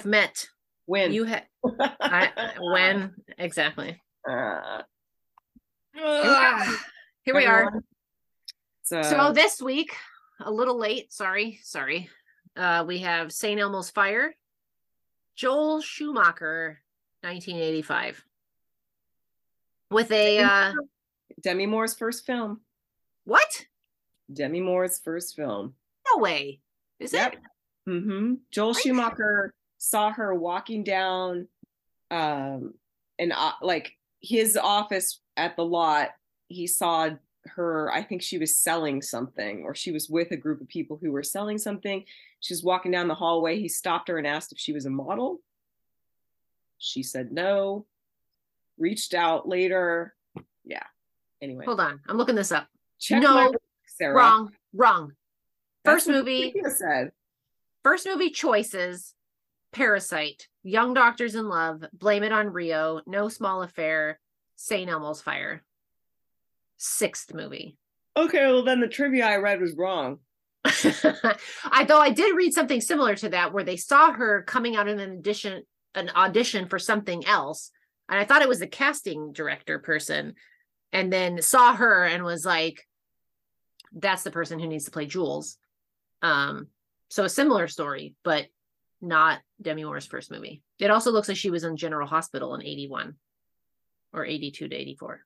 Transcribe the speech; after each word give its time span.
Have 0.00 0.06
met. 0.06 0.48
When? 0.86 1.12
You 1.12 1.24
had 1.24 1.44
when 2.58 3.12
exactly. 3.36 4.00
Uh, 4.28 4.80
Ugh. 6.02 6.78
Here 7.24 7.34
we 7.36 7.44
are. 7.44 7.70
So, 8.82 9.02
So 9.02 9.32
this 9.32 9.60
week, 9.60 9.94
a 10.40 10.50
little 10.50 10.78
late, 10.78 11.12
sorry, 11.12 11.58
sorry. 11.62 12.08
Uh 12.56 12.82
we 12.88 13.00
have 13.00 13.30
St. 13.30 13.60
Elmo's 13.60 13.90
Fire, 13.90 14.34
Joel 15.36 15.82
Schumacher, 15.82 16.80
1985. 17.22 18.24
With 19.90 20.10
a 20.12 20.38
uh 20.38 20.72
Demi 21.42 21.66
Moore's 21.66 21.94
first 21.94 22.24
film. 22.24 22.62
what? 23.24 23.66
Demi 24.32 24.60
Moore's 24.62 24.98
first 24.98 25.36
film. 25.36 25.74
No 26.10 26.22
way. 26.22 26.60
Is 26.98 27.12
Yep. 27.12 27.34
it? 27.34 27.38
hmm 27.86 28.34
Joel 28.50 28.68
What? 28.68 28.78
Schumacher 28.78 29.54
saw 29.80 30.12
her 30.12 30.34
walking 30.34 30.84
down, 30.84 31.48
um, 32.10 32.74
and 33.18 33.32
uh, 33.32 33.52
like 33.62 33.96
his 34.20 34.56
office 34.56 35.20
at 35.36 35.56
the 35.56 35.64
lot. 35.64 36.10
He 36.48 36.66
saw 36.66 37.10
her. 37.46 37.90
I 37.90 38.02
think 38.02 38.22
she 38.22 38.38
was 38.38 38.56
selling 38.56 39.00
something, 39.02 39.64
or 39.64 39.74
she 39.74 39.90
was 39.90 40.08
with 40.08 40.30
a 40.32 40.36
group 40.36 40.60
of 40.60 40.68
people 40.68 40.98
who 41.00 41.10
were 41.10 41.22
selling 41.22 41.58
something. 41.58 42.04
She 42.40 42.52
was 42.52 42.62
walking 42.62 42.92
down 42.92 43.08
the 43.08 43.14
hallway. 43.14 43.58
He 43.58 43.68
stopped 43.68 44.08
her 44.08 44.18
and 44.18 44.26
asked 44.26 44.52
if 44.52 44.58
she 44.58 44.72
was 44.72 44.84
a 44.84 44.90
model. 44.90 45.40
She 46.78 47.02
said 47.02 47.32
no. 47.32 47.86
Reached 48.78 49.14
out 49.14 49.48
later. 49.48 50.14
Yeah. 50.64 50.84
Anyway, 51.42 51.64
Hold 51.64 51.80
on. 51.80 52.00
I'm 52.06 52.18
looking 52.18 52.34
this 52.34 52.52
up. 52.52 52.66
check 52.98 53.22
No, 53.22 53.50
work, 53.50 53.62
Sarah. 53.86 54.14
Wrong. 54.14 54.52
Wrong. 54.74 55.12
That's 55.84 56.04
First 56.04 56.08
movie, 56.08 56.54
said. 56.76 57.12
first 57.82 58.06
movie 58.06 58.30
choices 58.30 59.14
Parasite, 59.72 60.48
Young 60.62 60.94
Doctors 60.94 61.34
in 61.34 61.48
Love, 61.48 61.84
Blame 61.92 62.22
It 62.22 62.32
on 62.32 62.52
Rio, 62.52 63.00
No 63.06 63.28
Small 63.28 63.62
Affair, 63.62 64.18
St. 64.56 64.90
Elmo's 64.90 65.22
Fire. 65.22 65.62
Sixth 66.76 67.32
movie. 67.34 67.76
Okay, 68.16 68.46
well 68.46 68.64
then 68.64 68.80
the 68.80 68.88
trivia 68.88 69.26
I 69.26 69.36
read 69.36 69.60
was 69.60 69.74
wrong. 69.74 70.18
I 70.64 71.84
though 71.86 72.00
I 72.00 72.10
did 72.10 72.36
read 72.36 72.52
something 72.52 72.80
similar 72.80 73.14
to 73.16 73.30
that 73.30 73.52
where 73.52 73.64
they 73.64 73.76
saw 73.76 74.12
her 74.12 74.42
coming 74.42 74.76
out 74.76 74.88
in 74.88 74.98
an 74.98 75.18
audition 75.18 75.62
an 75.94 76.10
audition 76.14 76.68
for 76.68 76.78
something 76.78 77.26
else. 77.26 77.70
And 78.08 78.18
I 78.18 78.24
thought 78.24 78.42
it 78.42 78.48
was 78.48 78.60
the 78.60 78.66
casting 78.66 79.32
director 79.32 79.78
person, 79.78 80.34
and 80.92 81.12
then 81.12 81.40
saw 81.42 81.74
her 81.74 82.04
and 82.04 82.24
was 82.24 82.44
like, 82.44 82.86
that's 83.92 84.22
the 84.22 84.30
person 84.30 84.58
who 84.58 84.66
needs 84.66 84.84
to 84.84 84.90
play 84.90 85.06
Jules. 85.06 85.56
Um, 86.22 86.68
so 87.08 87.24
a 87.24 87.28
similar 87.28 87.68
story, 87.68 88.14
but 88.24 88.46
not 89.00 89.40
Demi 89.62 89.84
Moore's 89.84 90.06
first 90.06 90.30
movie. 90.30 90.62
It 90.78 90.90
also 90.90 91.10
looks 91.10 91.28
like 91.28 91.36
she 91.36 91.50
was 91.50 91.64
in 91.64 91.76
General 91.76 92.06
Hospital 92.08 92.54
in 92.54 92.62
81 92.62 93.14
or 94.12 94.24
82 94.24 94.68
to 94.68 94.74
84 94.76 95.20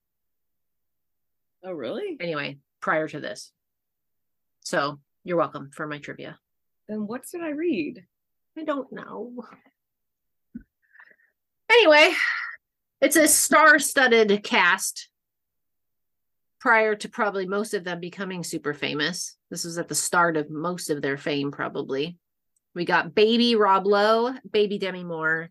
Oh, 1.66 1.72
really? 1.72 2.16
anyway, 2.20 2.58
prior 2.80 3.08
to 3.08 3.20
this. 3.20 3.50
So 4.60 4.98
you're 5.24 5.38
welcome 5.38 5.70
for 5.72 5.86
my 5.86 5.98
trivia. 5.98 6.38
Then 6.88 7.06
what 7.06 7.22
did 7.30 7.42
I 7.42 7.50
read? 7.50 8.05
I 8.58 8.64
don't 8.64 8.92
know. 8.92 9.32
Anyway, 11.70 12.12
it's 13.00 13.16
a 13.16 13.27
star-studded 13.27 14.42
cast 14.44 15.08
prior 16.60 16.94
to 16.96 17.08
probably 17.08 17.46
most 17.46 17.74
of 17.74 17.84
them 17.84 18.00
becoming 18.00 18.44
super 18.44 18.74
famous. 18.74 19.36
This 19.50 19.64
was 19.64 19.78
at 19.78 19.89
the 19.89 19.94
start 19.94 20.36
of 20.36 20.50
most 20.50 20.90
of 20.90 21.02
their 21.02 21.17
fame, 21.17 21.50
probably. 21.50 22.18
We 22.74 22.85
got 22.85 23.14
baby 23.14 23.55
Rob 23.57 23.86
Lowe, 23.86 24.35
baby 24.51 24.79
Demi 24.79 25.05
Moore, 25.05 25.51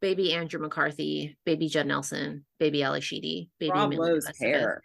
baby 0.00 0.32
Andrew 0.34 0.60
McCarthy, 0.60 1.36
baby 1.44 1.68
Judd 1.68 1.86
Nelson, 1.86 2.44
baby 2.58 2.82
Ally 2.82 3.00
Sheedy, 3.00 3.50
baby 3.58 3.72
Rob 3.72 3.92
Emilio 3.92 4.14
Lowe's 4.14 4.26
hair. 4.38 4.82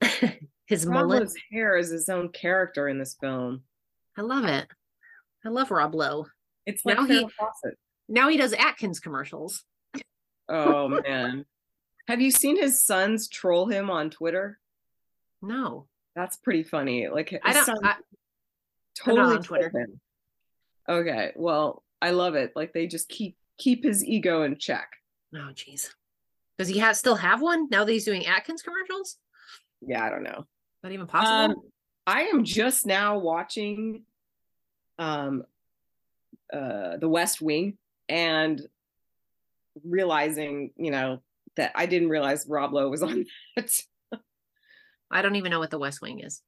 His 0.66 0.86
Rob 0.86 0.94
mullet. 1.06 1.20
Lowe's 1.20 1.34
hair 1.52 1.76
is 1.76 1.90
his 1.90 2.08
own 2.08 2.30
character 2.30 2.88
in 2.88 2.98
this 2.98 3.14
film. 3.20 3.62
I 4.16 4.22
love 4.22 4.44
it. 4.44 4.66
I 5.44 5.50
love 5.50 5.70
Rob 5.70 5.94
Lowe. 5.94 6.26
It's 6.64 6.84
like 6.86 6.96
Now 6.96 7.04
he- 7.04 7.28
Fawcett. 7.38 7.78
Now 8.08 8.28
he 8.28 8.36
does 8.36 8.52
Atkins 8.54 9.00
commercials. 9.00 9.62
Oh 10.48 10.88
man. 11.06 11.44
Have 12.08 12.20
you 12.20 12.30
seen 12.30 12.56
his 12.56 12.82
sons 12.84 13.28
troll 13.28 13.66
him 13.66 13.90
on 13.90 14.10
Twitter? 14.10 14.58
No, 15.42 15.86
That's 16.14 16.36
pretty 16.36 16.62
funny. 16.62 17.08
Like 17.08 17.38
I 17.42 17.52
don't. 17.52 17.84
I, 17.84 17.96
totally 18.94 19.36
on 19.36 19.42
Twitter. 19.42 19.68
him. 19.70 20.00
Okay, 20.88 21.32
well, 21.36 21.82
I 22.02 22.10
love 22.10 22.34
it. 22.34 22.52
Like 22.54 22.72
they 22.72 22.86
just 22.86 23.08
keep 23.08 23.36
keep 23.56 23.84
his 23.84 24.04
ego 24.04 24.42
in 24.42 24.56
check. 24.56 24.88
Oh, 25.34 25.50
jeez. 25.54 25.90
Does 26.58 26.68
he 26.68 26.78
have 26.78 26.96
still 26.96 27.16
have 27.16 27.40
one 27.40 27.68
now 27.70 27.84
that 27.84 27.92
he's 27.92 28.04
doing 28.04 28.26
Atkins 28.26 28.62
commercials? 28.62 29.16
Yeah, 29.80 30.04
I 30.04 30.10
don't 30.10 30.22
know. 30.22 30.46
Not 30.82 30.92
even 30.92 31.06
possible. 31.06 31.56
Um, 31.56 31.62
I 32.06 32.22
am 32.24 32.44
just 32.44 32.86
now 32.86 33.18
watching 33.18 34.04
um 34.98 35.44
uh 36.52 36.98
The 36.98 37.08
West 37.08 37.40
Wing 37.40 37.78
and 38.08 38.60
realizing, 39.82 40.70
you 40.76 40.90
know, 40.90 41.22
that 41.56 41.72
I 41.74 41.86
didn't 41.86 42.10
realize 42.10 42.46
Rob 42.48 42.72
Lowe 42.72 42.88
was 42.88 43.02
on 43.02 43.26
that. 43.56 43.82
I 45.10 45.22
don't 45.22 45.36
even 45.36 45.50
know 45.50 45.58
what 45.58 45.70
the 45.70 45.78
West 45.78 46.02
Wing 46.02 46.20
is. 46.20 46.42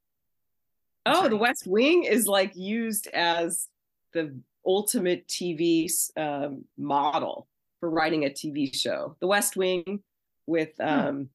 Oh, 1.04 1.14
sorry. 1.14 1.28
The 1.28 1.36
West 1.36 1.66
Wing 1.66 2.04
is 2.04 2.26
like 2.26 2.56
used 2.56 3.06
as 3.08 3.68
the 4.12 4.34
ultimate 4.64 5.26
TV 5.28 5.90
um, 6.16 6.64
model 6.76 7.46
for 7.80 7.90
writing 7.90 8.24
a 8.24 8.30
TV 8.30 8.74
show. 8.74 9.16
The 9.20 9.26
West 9.26 9.56
Wing 9.56 10.00
with 10.46 10.70
um 10.80 11.28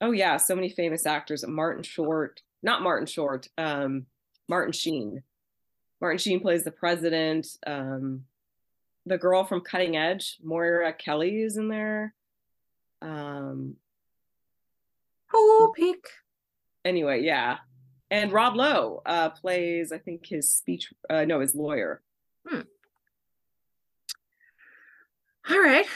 oh 0.00 0.12
yeah, 0.12 0.36
so 0.36 0.54
many 0.54 0.68
famous 0.68 1.06
actors, 1.06 1.44
Martin 1.46 1.82
Short, 1.82 2.42
not 2.62 2.82
Martin 2.82 3.06
Short, 3.06 3.48
um 3.58 4.06
Martin 4.48 4.72
Sheen. 4.72 5.22
Martin 6.00 6.18
Sheen 6.18 6.40
plays 6.40 6.64
the 6.64 6.70
president. 6.70 7.46
Um 7.66 8.24
the 9.06 9.18
girl 9.18 9.44
from 9.44 9.62
Cutting 9.62 9.96
Edge, 9.96 10.36
Moira 10.42 10.92
Kelly 10.92 11.42
is 11.42 11.56
in 11.56 11.68
there. 11.68 12.14
Um 13.02 13.76
Oh, 15.34 15.72
peak. 15.76 16.06
anyway, 16.84 17.22
yeah. 17.22 17.58
And 18.10 18.32
Rob 18.32 18.54
Lowe 18.56 19.02
uh 19.04 19.30
plays 19.30 19.92
I 19.92 19.98
think 19.98 20.26
his 20.26 20.50
speech 20.50 20.92
uh 21.10 21.24
no, 21.24 21.40
his 21.40 21.54
lawyer. 21.54 22.02
All 25.50 25.58
right. 25.58 25.86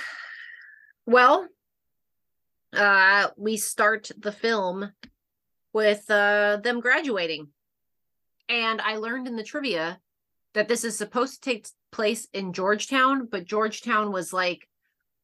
Well, 1.04 1.46
uh, 2.72 3.28
we 3.36 3.58
start 3.58 4.10
the 4.18 4.32
film 4.32 4.90
with 5.74 6.10
uh 6.10 6.58
them 6.62 6.80
graduating, 6.80 7.48
and 8.48 8.80
I 8.80 8.96
learned 8.96 9.26
in 9.26 9.36
the 9.36 9.42
trivia 9.42 9.98
that 10.54 10.68
this 10.68 10.84
is 10.84 10.96
supposed 10.96 11.42
to 11.42 11.50
take 11.50 11.66
place 11.90 12.28
in 12.32 12.52
Georgetown, 12.52 13.28
but 13.30 13.44
Georgetown 13.44 14.10
was 14.10 14.32
like, 14.32 14.66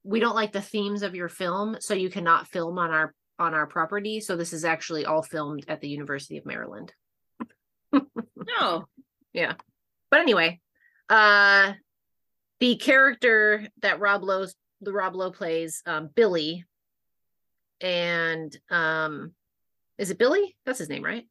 we 0.04 0.20
don't 0.20 0.34
like 0.34 0.52
the 0.52 0.62
themes 0.62 1.02
of 1.02 1.14
your 1.14 1.28
film, 1.28 1.76
so 1.80 1.94
you 1.94 2.10
cannot 2.10 2.48
film 2.48 2.78
on 2.78 2.90
our 2.90 3.14
on 3.38 3.54
our 3.54 3.66
property. 3.66 4.20
So 4.20 4.36
this 4.36 4.52
is 4.52 4.64
actually 4.64 5.06
all 5.06 5.22
filmed 5.22 5.64
at 5.68 5.80
the 5.80 5.88
University 5.88 6.38
of 6.38 6.46
Maryland. 6.46 6.92
No. 7.92 8.86
Yeah. 9.34 9.54
But 10.10 10.20
anyway, 10.20 10.58
uh 11.08 11.72
the 12.60 12.76
character 12.76 13.68
that 13.82 14.00
Rob 14.00 14.22
Lowe's 14.24 14.54
the 14.80 14.92
Rob 14.92 15.14
Lowe 15.14 15.30
plays, 15.30 15.82
um, 15.86 16.08
Billy, 16.14 16.64
and 17.80 18.56
um 18.70 19.32
is 19.98 20.10
it 20.10 20.18
Billy? 20.18 20.56
That's 20.64 20.78
his 20.78 20.88
name, 20.88 21.04
right? 21.04 21.26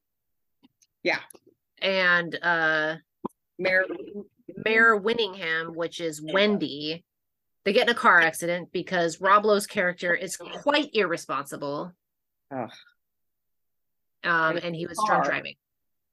Yeah. 1.03 1.19
And 1.81 2.38
uh 2.41 2.95
Mare 3.59 3.85
Mare 4.65 5.00
Winningham, 5.00 5.75
which 5.75 6.00
is 6.00 6.21
Wendy, 6.21 7.03
they 7.65 7.73
get 7.73 7.88
in 7.88 7.95
a 7.95 7.97
car 7.97 8.19
accident 8.21 8.69
because 8.71 9.19
Rob 9.21 9.45
Lowe's 9.45 9.68
character 9.68 10.13
is 10.15 10.38
quite 10.38 10.89
irresponsible. 10.94 11.94
Ugh. 12.51 12.71
Um, 14.23 14.56
And 14.57 14.65
and 14.65 14.75
he 14.75 14.88
was 14.88 14.97
drunk 15.06 15.25
driving. 15.25 15.56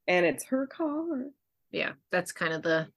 and 0.06 0.26
it's 0.26 0.44
her 0.46 0.66
car. 0.66 1.24
yeah 1.72 1.92
that's 2.10 2.32
kind 2.32 2.52
of 2.52 2.62
the 2.62 2.88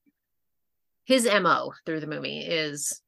his 1.07 1.25
mo 1.25 1.71
through 1.85 2.01
the 2.01 2.07
movie 2.07 2.39
is 2.39 3.01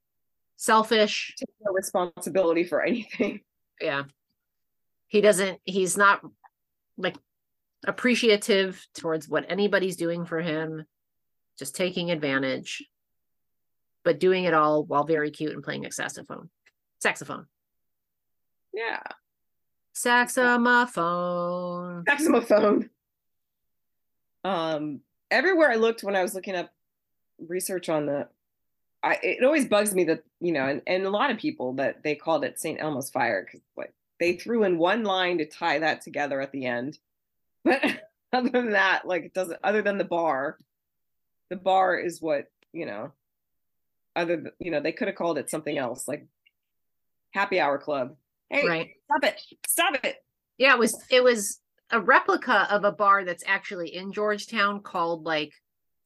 selfish 0.56 1.36
Take 1.38 1.50
no 1.62 1.74
responsibility 1.74 2.64
for 2.64 2.82
anything. 2.82 3.42
yeah 3.82 4.04
he 5.08 5.22
doesn't 5.22 5.60
he's 5.66 5.98
not 5.98 6.22
like 6.98 7.16
appreciative 7.86 8.84
towards 8.94 9.28
what 9.30 9.46
anybody's 9.50 9.98
doing 9.98 10.26
for 10.26 10.40
him 10.42 10.86
just 11.58 11.76
taking 11.76 12.10
advantage 12.10 12.84
but 14.04 14.20
doing 14.20 14.46
it 14.46 14.54
all 14.54 14.84
while 14.86 15.04
very 15.04 15.30
cute 15.30 15.54
and 15.54 15.64
playing 15.64 15.86
a 15.86 15.92
saxophone 15.92 16.50
saxophone 17.00 17.46
Yeah. 18.74 19.02
saxophone 19.94 22.04
Saxophone. 22.08 22.90
Um, 24.46 25.02
everywhere 25.30 25.70
I 25.70 25.76
looked 25.76 26.02
when 26.04 26.16
I 26.16 26.22
was 26.22 26.34
looking 26.34 26.56
up 26.56 26.70
research 27.48 27.90
on 27.90 28.06
the 28.06 28.28
I, 29.02 29.18
it 29.24 29.44
always 29.44 29.66
bugs 29.66 29.96
me 29.96 30.04
that 30.06 30.24
you 30.42 30.52
know, 30.52 30.66
and, 30.66 30.82
and 30.86 31.06
a 31.06 31.10
lot 31.10 31.32
of 31.32 31.38
people 31.38 31.74
that 31.74 32.04
they 32.04 32.16
called 32.16 32.44
it 32.44 32.60
St. 32.60 32.80
Elmo's 32.82 33.10
Fire 33.10 33.46
because 33.46 33.62
like 33.78 33.94
they 34.20 34.34
threw 34.34 34.64
in 34.64 34.78
one 34.78 35.04
line 35.04 35.38
to 35.38 35.46
tie 35.46 35.80
that 35.80 36.02
together 36.02 36.42
at 36.42 36.52
the 36.52 36.66
end. 36.66 36.98
But 37.64 37.82
other 38.32 38.50
than 38.50 38.72
that, 38.72 39.08
like 39.08 39.24
it 39.24 39.34
doesn't. 39.34 39.60
Other 39.64 39.82
than 39.82 39.98
the 39.98 40.04
bar, 40.04 40.60
the 41.50 41.56
bar 41.56 41.98
is 41.98 42.22
what 42.22 42.46
you 42.74 42.86
know. 42.86 43.12
Other 44.16 44.36
than 44.36 44.52
you 44.60 44.70
know, 44.70 44.82
they 44.82 44.92
could 44.92 45.08
have 45.08 45.16
called 45.18 45.38
it 45.40 45.50
something 45.50 45.78
else, 45.78 46.08
like 46.08 46.28
Happy 47.32 47.60
Hour 47.60 47.80
Club. 47.80 48.16
Hey, 48.50 48.68
Right. 48.68 48.90
stop 49.06 49.24
it! 49.24 49.42
Stop 49.68 50.06
it! 50.06 50.24
Yeah, 50.60 50.74
it 50.74 50.80
was 50.80 51.04
it 51.10 51.24
was 51.24 51.60
a 51.92 52.00
replica 52.00 52.68
of 52.72 52.84
a 52.84 52.92
bar 52.92 53.26
that's 53.26 53.44
actually 53.48 53.96
in 53.96 54.14
Georgetown 54.14 54.82
called 54.82 55.24
like 55.24 55.52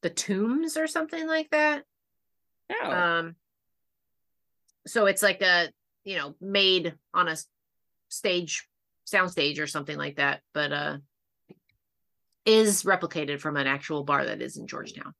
the 0.04 0.10
Tombs 0.10 0.76
or 0.76 0.86
something 0.86 1.26
like 1.26 1.48
that. 1.50 1.82
No, 2.68 2.90
Um 2.90 3.36
so 4.86 5.06
it's 5.06 5.22
like 5.22 5.40
a, 5.40 5.70
you 6.04 6.16
know, 6.16 6.34
made 6.42 6.94
on 7.14 7.26
a 7.26 7.36
stage 8.10 8.68
sound 9.04 9.30
stage 9.30 9.58
or 9.58 9.66
something 9.66 9.96
like 9.96 10.16
that, 10.16 10.42
but 10.52 10.72
uh 10.72 10.98
is 12.44 12.82
replicated 12.82 13.40
from 13.40 13.56
an 13.56 13.66
actual 13.66 14.04
bar 14.04 14.26
that 14.26 14.42
is 14.42 14.58
in 14.58 14.66
Georgetown. 14.66 15.14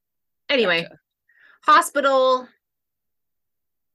Anyway, 0.50 0.82
Gotcha. 0.82 0.98
hospital 1.62 2.46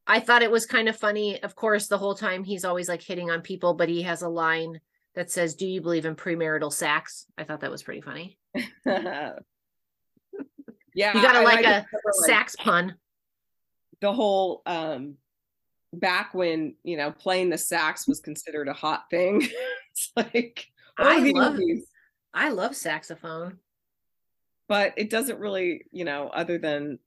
I 0.08 0.20
thought 0.20 0.42
it 0.42 0.50
was 0.50 0.66
kind 0.66 0.90
of 0.90 0.98
funny. 0.98 1.42
Of 1.44 1.56
course, 1.56 1.86
the 1.86 2.00
whole 2.00 2.16
time 2.16 2.44
he's 2.44 2.66
always 2.66 2.90
like 2.90 3.04
hitting 3.04 3.30
on 3.30 3.42
people, 3.42 3.76
but 3.76 3.90
he 3.90 4.02
has 4.02 4.24
a 4.24 4.28
line 4.28 4.82
that 5.14 5.30
says, 5.30 5.54
"Do 5.54 5.68
you 5.68 5.82
believe 5.82 6.08
in 6.08 6.16
premarital 6.16 6.74
sex?" 6.74 7.28
I 7.38 7.44
thought 7.44 7.60
that 7.60 7.70
was 7.70 7.84
pretty 7.84 8.02
funny. 8.02 8.40
yeah, 10.94 11.16
You 11.16 11.22
got 11.22 11.34
to 11.34 11.42
like 11.42 11.66
a 11.66 11.86
sax 12.26 12.56
pun. 12.56 12.96
the 14.02 14.12
whole 14.14 14.62
um 14.66 15.16
back 15.94 16.34
when 16.34 16.76
you 16.84 16.98
know 16.98 17.12
playing 17.12 17.50
the 17.50 17.58
sax 17.58 18.08
was 18.08 18.20
considered 18.20 18.68
a 18.68 18.74
hot 18.74 19.06
thing 19.10 19.42
it's 19.92 20.12
like 20.16 20.68
I 20.98 21.32
love 21.32 21.54
movies. 21.56 21.86
I 22.34 22.50
love 22.50 22.76
saxophone. 22.76 23.58
but 24.68 24.94
it 24.98 25.10
doesn't 25.10 25.40
really 25.40 25.86
you 25.92 26.06
know 26.06 26.28
other 26.30 26.58
than 26.60 27.00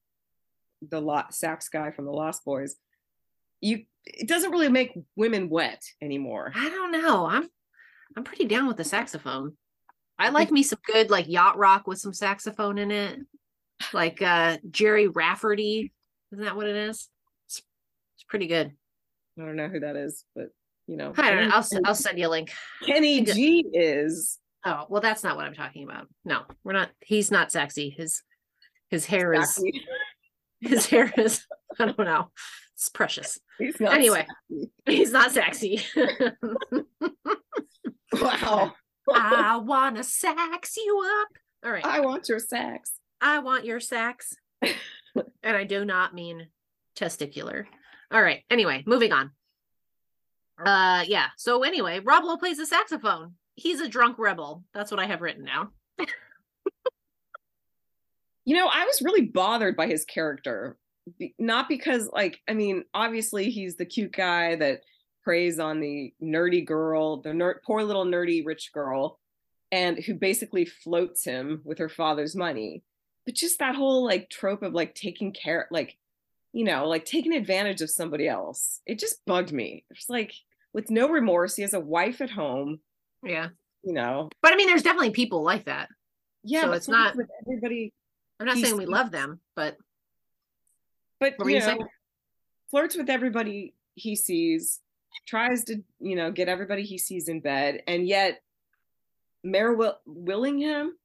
the 0.91 1.01
lot 1.01 1.33
sax 1.35 1.69
guy 1.69 1.93
from 1.93 2.07
the 2.07 2.11
lost 2.11 2.45
boys 2.45 2.75
you 3.61 3.85
it 4.05 4.27
doesn't 4.27 4.51
really 4.51 4.69
make 4.69 4.93
women 5.15 5.49
wet 5.49 5.83
anymore 6.01 6.51
I 6.57 6.69
don't 6.69 6.91
know. 6.91 7.25
I'm 7.27 7.49
I'm 8.17 8.25
pretty 8.25 8.47
down 8.47 8.67
with 8.67 8.77
the 8.77 8.85
saxophone. 8.85 9.57
I 10.19 10.29
like 10.31 10.51
me 10.51 10.63
some 10.65 10.81
good 10.85 11.09
like 11.11 11.29
yacht 11.29 11.57
rock 11.57 11.87
with 11.87 11.99
some 12.01 12.13
saxophone 12.13 12.79
in 12.79 12.91
it. 12.91 13.21
Like 13.93 14.23
uh 14.23 14.59
Gerry 14.71 15.09
Rafferty. 15.09 15.93
Isn't 16.33 16.45
that 16.45 16.57
what 16.57 16.67
it 16.67 16.77
is? 16.77 17.09
It's, 17.49 17.63
it's 18.17 18.25
pretty 18.29 18.47
good. 18.47 18.73
i 19.39 19.43
don't 19.45 19.57
know 19.57 19.69
who 19.69 19.81
that 19.81 19.97
is 19.97 20.25
but 20.35 20.49
you 20.87 20.97
know 20.97 21.13
I 21.17 21.31
don't 21.31 21.49
know. 21.49 21.55
I'll, 21.57 21.67
I'll 21.85 21.95
send 21.95 22.19
you 22.19 22.29
a 22.29 22.31
link. 22.31 22.53
kenny 22.87 23.23
g 23.23 23.65
is 23.73 24.39
Oh, 24.65 24.87
well, 24.89 25.03
that's 25.03 25.25
not 25.25 25.35
what 25.35 25.45
I'm 25.45 25.55
talking 25.55 25.83
about. 25.83 26.07
No, 26.25 26.43
we're 26.63 26.73
not. 26.73 26.91
He's 27.01 27.33
not 27.33 27.51
sexy. 27.51 27.91
His 27.91 28.23
his 28.91 29.05
hair 29.05 29.33
is 29.35 29.61
his 30.61 30.87
hair 30.87 31.13
is. 31.17 31.45
I 31.81 31.87
don't 31.87 31.99
know. 31.99 32.31
It's 32.75 32.89
precious. 32.89 33.41
he's 33.59 33.81
Anyway. 33.81 34.25
sassy. 34.51 34.71
He's 34.87 35.11
not 35.11 35.33
sexy. 35.33 35.81
wow 38.13 38.73
I 39.13 39.57
wanna 39.57 40.05
sax 40.05 40.77
you 40.77 41.03
up. 41.23 41.29
All 41.65 41.73
right. 41.73 41.85
i 41.85 42.01
want 42.01 42.29
your 42.29 42.39
sax 42.39 42.93
I 43.23 43.39
want 43.39 43.65
your 43.65 43.81
sax. 43.81 44.37
and 44.61 44.77
I 45.45 45.65
do 45.65 45.85
not 45.85 46.15
mean 46.15 46.49
testicular. 46.97 47.65
All 48.11 48.23
right. 48.23 48.41
Anyway, 48.51 48.83
moving 48.87 49.13
on. 49.13 49.31
Uh 50.63 51.05
yeah. 51.07 51.29
So 51.39 51.63
anyway, 51.63 52.01
Rob 52.01 52.25
Lowe 52.25 52.37
plays 52.37 52.59
the 52.59 52.67
saxophone. 52.67 53.35
He's 53.55 53.81
a 53.81 53.89
drunk 53.89 54.19
rebel. 54.19 54.65
That's 54.75 54.91
what 54.91 55.01
I 55.01 55.07
have 55.07 55.23
written 55.23 55.45
now. 55.45 55.71
You 58.45 58.57
know, 58.57 58.67
I 58.67 58.85
was 58.85 59.03
really 59.03 59.27
bothered 59.27 59.77
by 59.77 59.87
his 59.87 60.05
character. 60.05 60.77
Not 61.39 61.69
because, 61.69 62.09
like, 62.13 62.41
I 62.49 62.55
mean, 62.55 62.85
obviously 62.93 63.51
he's 63.51 63.77
the 63.77 63.87
cute 63.87 64.13
guy 64.13 64.57
that 64.57 64.81
preys 65.23 65.61
on 65.61 65.81
the 65.81 66.13
nerdy 66.21 66.67
girl, 66.67 67.19
the 67.23 67.35
ner- 67.35 67.61
poor 67.65 67.85
little 67.85 68.05
nerdy 68.05 68.45
rich 68.45 68.73
girl, 68.73 69.21
and 69.71 69.99
who 69.99 70.15
basically 70.15 70.65
floats 70.65 71.25
him 71.25 71.61
with 71.65 71.79
her 71.79 71.89
father's 71.89 72.35
money. 72.35 72.83
But 73.25 73.35
just 73.35 73.59
that 73.61 73.75
whole 73.77 74.05
like 74.05 74.29
trope 74.31 74.63
of 74.63 74.73
like 74.75 74.95
taking 74.95 75.33
care, 75.33 75.69
like, 75.71 75.97
you 76.53 76.65
know, 76.65 76.89
like 76.89 77.05
taking 77.05 77.33
advantage 77.35 77.81
of 77.81 77.91
somebody 77.91 78.27
else. 78.29 78.81
It 78.87 78.99
just 78.99 79.25
bugged 79.27 79.53
me. 79.53 79.85
It's 79.91 80.09
like 80.11 80.33
with 80.73 80.91
no 80.91 81.09
remorse. 81.09 81.55
He 81.57 81.63
has 81.63 81.75
a 81.75 81.81
wife 81.81 82.21
at 82.21 82.31
home, 82.31 82.81
Yeah. 83.25 83.49
you 83.83 83.93
know. 83.93 84.29
But 84.43 84.53
I 84.53 84.57
mean, 84.57 84.67
there's 84.67 84.83
definitely 84.83 85.11
people 85.11 85.43
like 85.43 85.67
that. 85.67 85.89
Yeah, 86.43 86.63
So 86.63 86.73
it's 86.73 86.89
not- 86.89 87.15
with 87.17 87.29
everybody. 87.47 87.93
I'm 88.41 88.47
not 88.47 88.57
saying 88.57 88.77
we 88.77 88.87
love 88.87 89.13
them, 89.13 89.41
but 89.55 89.77
but 91.21 91.35
you 91.39 91.51
you 91.51 91.59
know, 91.61 91.65
saying? 91.65 91.87
flirts 92.71 92.97
with 92.97 93.09
everybody 93.09 93.73
he 93.95 94.17
sees, 94.17 94.81
tries 95.29 95.63
to 95.67 95.85
you 96.01 96.17
know 96.17 96.33
get 96.33 96.49
everybody 96.49 96.83
he 96.83 96.99
sees 96.99 97.29
in 97.29 97.39
bed, 97.41 97.83
and 97.87 98.09
yet 98.09 98.43
Mare 99.45 99.73
Will- 99.75 100.01
Willingham, 100.07 100.97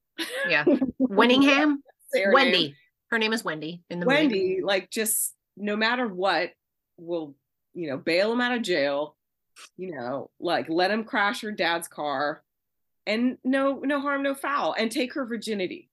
yeah. 0.50 0.66
Winningham, 1.00 1.76
Say 2.14 2.26
Wendy. 2.32 2.52
name. 2.52 2.76
Her 3.10 3.20
name 3.20 3.34
is 3.34 3.44
Wendy 3.44 3.84
in 3.90 4.00
the 4.00 4.06
movie. 4.06 4.18
Wendy, 4.18 4.60
like 4.62 4.90
just 4.90 5.34
no 5.56 5.76
matter 5.76 6.08
what, 6.08 6.52
will 6.98 7.36
you 7.74 7.90
know 7.90 7.98
bail 7.98 8.32
him 8.32 8.42
out 8.42 8.56
of 8.56 8.62
jail, 8.62 9.16
you 9.78 9.96
know, 9.96 10.30
like 10.40 10.68
let 10.70 10.92
him 10.92 11.04
crash 11.04 11.42
her 11.42 11.52
dad's 11.52 11.88
car, 11.88 12.44
and 13.06 13.38
no 13.44 13.80
no 13.84 14.00
harm 14.02 14.24
no 14.24 14.36
foul, 14.36 14.76
and 14.78 14.92
take 14.92 15.14
her 15.14 15.26
virginity. 15.26 15.90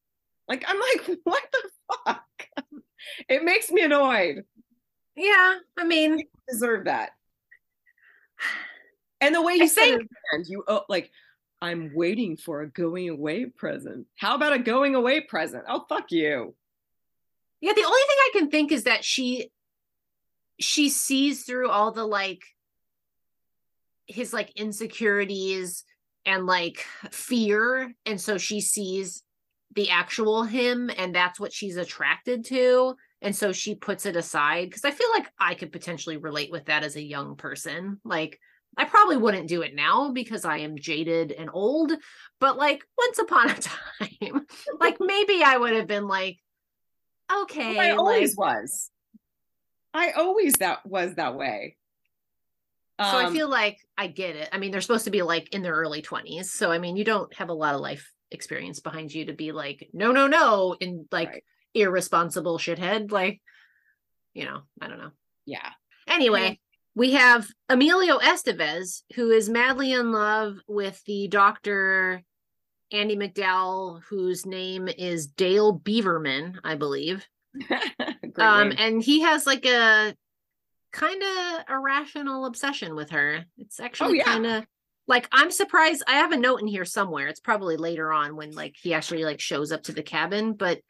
Like 0.48 0.64
I'm 0.66 0.78
like, 0.78 1.18
what 1.24 1.42
the 1.52 1.70
fuck? 2.04 2.24
it 3.28 3.44
makes 3.44 3.70
me 3.70 3.82
annoyed. 3.82 4.44
Yeah. 5.16 5.58
I 5.78 5.84
mean, 5.84 6.22
deserve 6.48 6.86
that. 6.86 7.10
And 9.20 9.34
the 9.34 9.42
way 9.42 9.52
I 9.54 9.56
you 9.56 9.68
said 9.68 9.84
think- 9.84 10.10
it, 10.32 10.48
you 10.48 10.64
oh, 10.66 10.82
like, 10.88 11.10
I'm 11.64 11.92
waiting 11.94 12.36
for 12.36 12.60
a 12.60 12.68
going 12.68 13.08
away 13.08 13.46
present. 13.46 14.06
How 14.16 14.34
about 14.34 14.52
a 14.52 14.58
going 14.58 14.94
away 14.94 15.22
present? 15.22 15.64
Oh, 15.66 15.86
fuck 15.88 16.12
you. 16.12 16.54
Yeah, 17.62 17.72
the 17.72 17.84
only 17.84 18.02
thing 18.06 18.18
I 18.18 18.30
can 18.34 18.50
think 18.50 18.70
is 18.70 18.84
that 18.84 19.02
she 19.02 19.50
she 20.60 20.90
sees 20.90 21.44
through 21.44 21.70
all 21.70 21.90
the 21.90 22.04
like 22.04 22.42
his 24.06 24.34
like 24.34 24.52
insecurities 24.56 25.84
and 26.26 26.44
like 26.46 26.84
fear 27.10 27.94
and 28.04 28.20
so 28.20 28.36
she 28.36 28.60
sees 28.60 29.22
the 29.74 29.90
actual 29.90 30.44
him 30.44 30.90
and 30.96 31.14
that's 31.14 31.40
what 31.40 31.52
she's 31.52 31.76
attracted 31.76 32.44
to 32.44 32.94
and 33.24 33.34
so 33.34 33.52
she 33.52 33.74
puts 33.74 34.04
it 34.04 34.16
aside 34.16 34.68
because 34.68 34.84
I 34.84 34.90
feel 34.90 35.08
like 35.10 35.26
I 35.40 35.54
could 35.54 35.72
potentially 35.72 36.18
relate 36.18 36.52
with 36.52 36.66
that 36.66 36.84
as 36.84 36.94
a 36.94 37.02
young 37.02 37.36
person. 37.36 37.98
Like 38.04 38.38
I 38.76 38.84
probably 38.84 39.16
wouldn't 39.16 39.48
do 39.48 39.62
it 39.62 39.74
now 39.74 40.10
because 40.12 40.44
I 40.44 40.58
am 40.58 40.78
jaded 40.78 41.32
and 41.32 41.48
old, 41.52 41.92
but 42.40 42.56
like 42.56 42.82
once 42.98 43.18
upon 43.18 43.50
a 43.50 43.54
time, 43.60 44.46
like 44.80 44.96
maybe 45.00 45.42
I 45.42 45.56
would 45.56 45.74
have 45.74 45.86
been 45.86 46.08
like 46.08 46.38
okay, 47.32 47.78
I 47.78 47.90
like, 47.90 47.98
always 47.98 48.36
was. 48.36 48.90
I 49.92 50.12
always 50.12 50.54
that 50.54 50.84
was 50.84 51.14
that 51.14 51.36
way. 51.36 51.76
so 53.00 53.18
I 53.18 53.26
Um, 53.26 53.32
feel 53.32 53.48
like 53.48 53.78
I 53.96 54.06
get 54.08 54.36
it. 54.36 54.48
I 54.52 54.58
mean, 54.58 54.70
they're 54.70 54.80
supposed 54.80 55.04
to 55.04 55.10
be 55.10 55.22
like 55.22 55.52
in 55.54 55.62
their 55.62 55.74
early 55.74 56.02
20s. 56.02 56.50
So 56.50 56.70
I 56.70 56.78
mean, 56.78 56.96
you 56.96 57.04
don't 57.04 57.32
have 57.34 57.48
a 57.48 57.54
lot 57.54 57.74
of 57.74 57.80
life 57.80 58.10
experience 58.30 58.80
behind 58.80 59.12
you 59.12 59.26
to 59.26 59.32
be 59.32 59.52
like, 59.52 59.88
no, 59.92 60.12
no, 60.12 60.26
no, 60.26 60.76
and 60.80 61.06
like 61.12 61.28
Right. 61.28 61.44
irresponsible 61.74 62.58
shithead. 62.58 63.10
Like, 63.12 63.40
you 64.32 64.44
know, 64.44 64.62
I 64.80 64.88
don't 64.88 64.98
know. 64.98 65.10
yeah. 65.46 65.70
Anyway, 66.06 66.60
we 66.94 67.12
have 67.12 67.48
Emilio 67.68 68.18
Estevez, 68.18 69.02
who 69.14 69.30
is 69.30 69.48
madly 69.48 69.92
in 69.92 70.12
love 70.12 70.58
with 70.68 71.02
the 71.06 71.28
doctor 71.28 72.22
Andie 72.92 73.16
MacDowell, 73.16 74.02
whose 74.08 74.46
name 74.46 74.88
is 74.88 75.26
Dale 75.26 75.78
Beaverman, 75.78 76.58
I 76.64 76.74
believe. 76.76 77.26
Um 78.36 78.72
and 78.76 79.00
he 79.00 79.20
has 79.20 79.46
like 79.46 79.64
a 79.64 80.12
kind 80.94 81.22
of 81.22 81.64
irrational 81.68 82.46
obsession 82.46 82.94
with 82.94 83.10
her 83.10 83.44
it's 83.58 83.80
actually 83.80 84.18
yeah. 84.18 84.24
kind 84.24 84.46
of 84.46 84.64
like 85.08 85.28
i'm 85.32 85.50
surprised 85.50 86.04
i 86.06 86.14
have 86.14 86.30
a 86.30 86.36
note 86.36 86.60
in 86.60 86.68
here 86.68 86.84
somewhere 86.84 87.26
it's 87.26 87.40
probably 87.40 87.76
later 87.76 88.12
on 88.12 88.36
when 88.36 88.52
like 88.52 88.76
he 88.80 88.94
actually 88.94 89.24
like 89.24 89.40
shows 89.40 89.72
up 89.72 89.82
to 89.82 89.92
the 89.92 90.04
cabin 90.04 90.52
but 90.52 90.80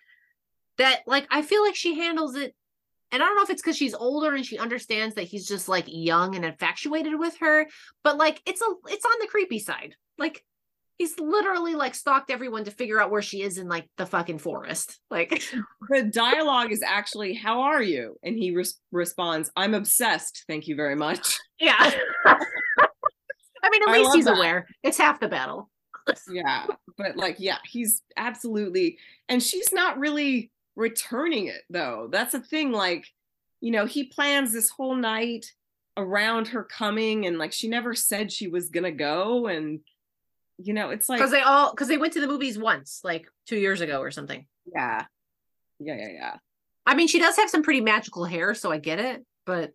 that 0.77 1.01
like 1.07 1.27
i 1.31 1.41
feel 1.41 1.63
like 1.63 1.75
she 1.75 1.99
handles 1.99 2.35
it 2.35 2.55
and 3.15 3.23
i 3.23 3.27
don't 3.27 3.37
know 3.37 3.43
if 3.43 3.51
it's 3.51 3.63
because 3.63 3.77
she's 3.77 3.95
older 3.95 4.35
and 4.35 4.45
she 4.45 4.59
understands 4.59 5.15
that 5.15 5.23
he's 5.23 5.47
just 5.47 5.69
like 5.69 5.85
young 5.89 6.35
and 6.35 6.45
infatuated 6.45 7.19
with 7.19 7.37
her 7.39 7.67
but 8.03 8.19
like 8.19 8.43
it's 8.45 8.61
a 8.61 8.67
it's 8.89 9.05
on 9.05 9.13
the 9.21 9.29
creepy 9.29 9.59
side 9.59 9.95
like 10.19 10.45
he's 10.99 11.19
literally 11.19 11.75
like 11.75 11.95
stalked 11.95 12.31
everyone 12.31 12.65
to 12.65 12.71
figure 12.71 13.01
out 13.01 13.11
where 13.11 13.23
she 13.23 13.43
is 13.43 13.59
in 13.59 13.69
like 13.69 13.89
the 13.97 14.07
fucking 14.07 14.39
forest. 14.39 14.99
Like 15.11 15.43
the 15.91 16.03
dialogue 16.05 16.73
is 16.73 16.83
actually 16.83 17.35
how 17.35 17.63
are 17.63 17.83
you 17.83 18.17
and 18.23 18.37
he 18.37 18.55
res- 18.55 18.81
responds 18.93 19.51
i'm 19.57 19.75
obsessed 19.75 20.45
thank 20.49 20.69
you 20.69 20.77
very 20.77 20.97
much 20.97 21.37
yeah. 21.61 21.93
I 22.27 23.71
mean, 23.71 23.83
at 23.83 23.89
I 23.89 23.99
least 23.99 24.15
he's 24.15 24.25
that. 24.27 24.37
aware. 24.37 24.67
It's 24.83 24.99
half 24.99 25.21
the 25.21 25.29
battle. 25.29 25.71
yeah 26.31 26.67
but 26.99 27.17
like 27.17 27.37
yeah 27.39 27.57
he's 27.65 28.03
absolutely 28.17 28.99
and 29.29 29.43
she's 29.43 29.73
not 29.73 29.99
really 29.99 30.51
returning 30.77 31.47
it 31.47 31.63
though 31.71 32.09
that's 32.11 32.35
a 32.35 32.41
thing 32.41 32.73
like 32.73 33.07
you 33.61 33.71
know 33.71 33.87
he 33.87 34.05
plans 34.05 34.53
this 34.53 34.71
whole 34.71 34.95
night 34.97 35.47
around 35.97 36.49
her 36.49 36.65
coming 36.65 37.27
and 37.27 37.39
like 37.39 37.53
she 37.53 37.69
never 37.69 37.95
said 37.95 38.33
she 38.33 38.49
was 38.49 38.69
gonna 38.71 38.91
go 38.91 39.47
and 39.47 39.81
you 40.59 40.73
know 40.75 40.91
it's 40.91 41.09
like 41.09 41.19
Because 41.19 41.31
they 41.31 41.41
all 41.41 41.71
because 41.71 41.89
they 41.89 41.97
went 41.99 42.13
to 42.15 42.21
the 42.21 42.27
movies 42.27 42.59
once, 42.59 43.01
like 43.05 43.27
two 43.47 43.57
years 43.57 43.81
ago 43.81 44.01
or 44.01 44.11
something. 44.11 44.47
yeah 44.75 45.05
yeah 45.79 45.97
yeah 45.97 46.09
yeah 46.13 46.37
I 46.87 46.95
mean, 46.95 47.09
she 47.09 47.19
does 47.19 47.37
have 47.37 47.49
some 47.49 47.63
pretty 47.63 47.81
magical 47.81 48.27
hair, 48.27 48.55
so 48.55 48.71
I 48.71 48.77
get 48.77 48.99
it, 48.99 49.25
but 49.47 49.73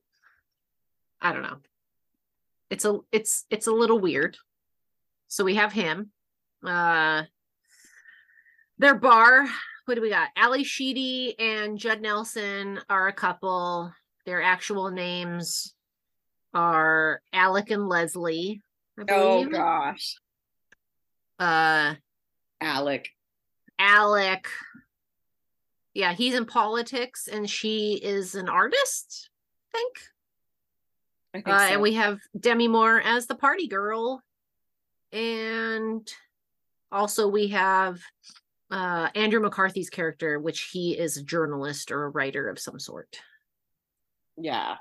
I 1.19 1.33
don't 1.33 1.41
know. 1.41 1.57
It's 2.69 2.85
a 2.85 2.99
it's 3.11 3.45
it's 3.49 3.65
a 3.65 3.71
little 3.71 3.97
weird. 3.99 4.37
So 5.27 5.43
we 5.43 5.55
have 5.55 5.73
him. 5.73 6.11
Uh 6.63 7.23
their 8.77 8.95
bar. 8.95 9.47
What 9.89 9.95
do 9.95 10.03
we 10.03 10.11
got? 10.11 10.29
Ally 10.35 10.61
Sheedy 10.61 11.33
and 11.39 11.75
Judd 11.75 11.99
Nelson 11.99 12.79
are 12.91 13.07
a 13.07 13.11
couple. 13.11 13.91
Their 14.23 14.39
actual 14.39 14.91
names 14.91 15.73
are 16.53 17.23
Alec 17.33 17.71
and 17.71 17.89
Leslie. 17.89 18.61
I 18.99 19.05
oh 19.09 19.45
gosh 19.45 20.17
Uh 21.39 21.95
alec 22.61 23.09
Alec. 23.79 24.47
Yeah, 25.95 26.13
he's 26.13 26.35
in 26.35 26.45
politics 26.45 27.27
and 27.27 27.49
she 27.49 27.95
is 27.95 28.35
an 28.35 28.47
artist, 28.47 29.31
I 29.73 29.77
think. 29.79 29.97
i 31.33 31.37
think 31.39 31.47
Uh, 31.47 31.67
so. 31.67 31.73
And 31.73 31.81
we 31.81 31.93
have 31.95 32.19
Demi 32.39 32.67
Moore 32.67 33.01
as 33.01 33.25
the 33.25 33.33
party 33.33 33.67
girl. 33.67 34.21
And 35.11 36.07
also 36.91 37.27
we 37.27 37.47
have 37.47 37.99
uh, 38.71 39.09
Andrew 39.15 39.39
McCarthy's 39.39 39.89
character, 39.89 40.39
which 40.39 40.69
he 40.71 40.97
is 40.97 41.17
a 41.17 41.23
journalist 41.23 41.91
or 41.91 42.03
a 42.03 42.09
writer 42.09 42.47
of 42.49 42.59
some 42.59 42.79
sort. 42.79 43.19
yeah 44.37 44.75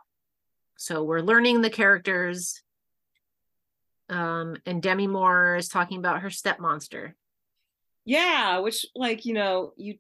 So 0.77 1.03
we're 1.05 1.21
learning 1.21 1.61
the 1.63 1.71
characters. 1.71 2.63
Um, 4.11 4.57
and 4.65 4.83
Demi 4.83 5.07
Moore 5.07 5.57
is 5.57 5.69
talking 5.69 5.99
about 5.99 6.23
her 6.23 6.31
step 6.31 6.61
monster. 6.61 7.15
yeah 8.05 8.59
which 8.59 8.87
like 8.95 9.27
you 9.27 9.35
know 9.35 9.73
you 9.77 9.99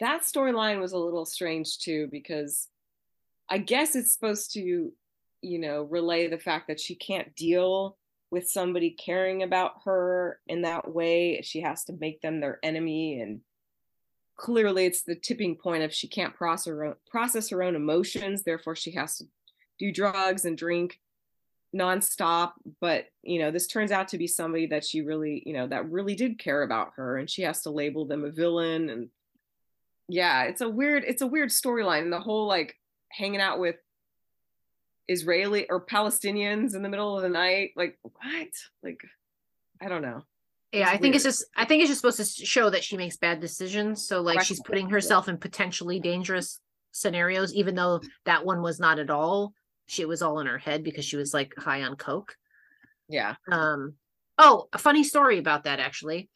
that 0.00 0.22
storyline 0.22 0.80
was 0.80 0.92
a 0.92 0.98
little 0.98 1.24
strange 1.26 1.78
too 1.78 2.08
because 2.10 2.68
i 3.50 3.58
guess 3.58 3.94
it's 3.94 4.12
supposed 4.12 4.52
to 4.54 4.92
you 5.42 5.58
know 5.58 5.82
relay 5.82 6.26
the 6.26 6.38
fact 6.38 6.68
that 6.68 6.80
she 6.80 6.94
can't 6.94 7.34
deal 7.36 7.96
with 8.30 8.48
somebody 8.48 8.90
caring 8.90 9.42
about 9.42 9.74
her 9.84 10.40
in 10.46 10.62
that 10.62 10.92
way. 10.92 11.40
She 11.42 11.60
has 11.60 11.84
to 11.84 11.92
make 11.92 12.20
them 12.20 12.40
their 12.40 12.58
enemy 12.62 13.20
and 13.20 13.40
clearly 14.36 14.84
it's 14.84 15.02
the 15.02 15.14
tipping 15.14 15.56
point 15.56 15.82
of 15.82 15.92
she 15.92 16.08
can't 16.08 16.34
process 16.34 16.66
her 16.66 16.84
own, 16.84 16.94
process 17.08 17.50
her 17.50 17.62
own 17.62 17.76
emotions. 17.76 18.42
Therefore 18.42 18.76
she 18.76 18.92
has 18.92 19.18
to 19.18 19.24
do 19.78 19.92
drugs 19.92 20.44
and 20.44 20.58
drink 20.58 21.00
nonstop. 21.74 22.52
But 22.80 23.06
you 23.22 23.38
know 23.38 23.50
this 23.50 23.66
turns 23.66 23.92
out 23.92 24.08
to 24.08 24.18
be 24.18 24.26
somebody 24.26 24.66
that 24.66 24.84
she 24.84 25.02
really 25.02 25.42
you 25.46 25.52
know 25.52 25.66
that 25.66 25.90
really 25.90 26.14
did 26.14 26.38
care 26.38 26.62
about 26.62 26.92
her 26.96 27.16
and 27.16 27.28
she 27.28 27.42
has 27.42 27.62
to 27.62 27.70
label 27.70 28.06
them 28.06 28.24
a 28.24 28.30
villain. 28.30 28.90
And 28.90 29.08
yeah 30.08 30.44
it's 30.44 30.60
a 30.60 30.68
weird 30.68 31.04
it's 31.06 31.22
a 31.22 31.26
weird 31.26 31.50
storyline. 31.50 32.02
And 32.02 32.12
the 32.12 32.20
whole 32.20 32.46
like 32.46 32.76
hanging 33.10 33.40
out 33.40 33.60
with 33.60 33.76
israeli 35.08 35.68
or 35.68 35.84
palestinians 35.84 36.74
in 36.74 36.82
the 36.82 36.88
middle 36.88 37.16
of 37.16 37.22
the 37.22 37.28
night 37.28 37.70
like 37.76 37.98
what 38.02 38.48
like 38.82 39.00
i 39.80 39.88
don't 39.88 40.02
know 40.02 40.22
Yeah, 40.72 40.88
It's 40.88 40.90
I 40.90 40.96
think 40.96 41.14
it's 41.14 41.24
just 41.24 41.44
I 41.56 41.64
think 41.64 41.82
it's 41.82 41.90
just 41.90 42.00
supposed 42.00 42.38
to 42.38 42.46
show 42.46 42.68
that 42.70 42.82
she 42.82 42.96
makes 42.96 43.16
bad 43.16 43.40
decisions. 43.40 44.08
So 44.08 44.22
like 44.22 44.42
she's 44.42 44.60
putting 44.60 44.90
herself 44.90 45.28
in 45.28 45.38
potentially 45.38 46.00
dangerous 46.00 46.58
scenarios, 46.90 47.54
even 47.54 47.74
though 47.76 48.00
that 48.24 48.44
one 48.44 48.60
was 48.60 48.80
not 48.80 48.98
at 48.98 49.10
all. 49.10 49.52
She 49.86 50.04
was 50.04 50.20
all 50.20 50.40
in 50.40 50.48
her 50.48 50.58
head 50.58 50.82
because 50.82 51.04
she 51.04 51.16
was 51.16 51.32
like 51.32 51.54
high 51.56 51.82
on 51.82 51.94
coke. 51.96 52.34
yeah 53.08 53.36
Um 53.50 53.94
oh, 54.38 54.68
a 54.72 54.78
funny 54.78 55.04
story 55.04 55.38
about 55.38 55.64
that 55.64 55.78
actually. 55.78 56.28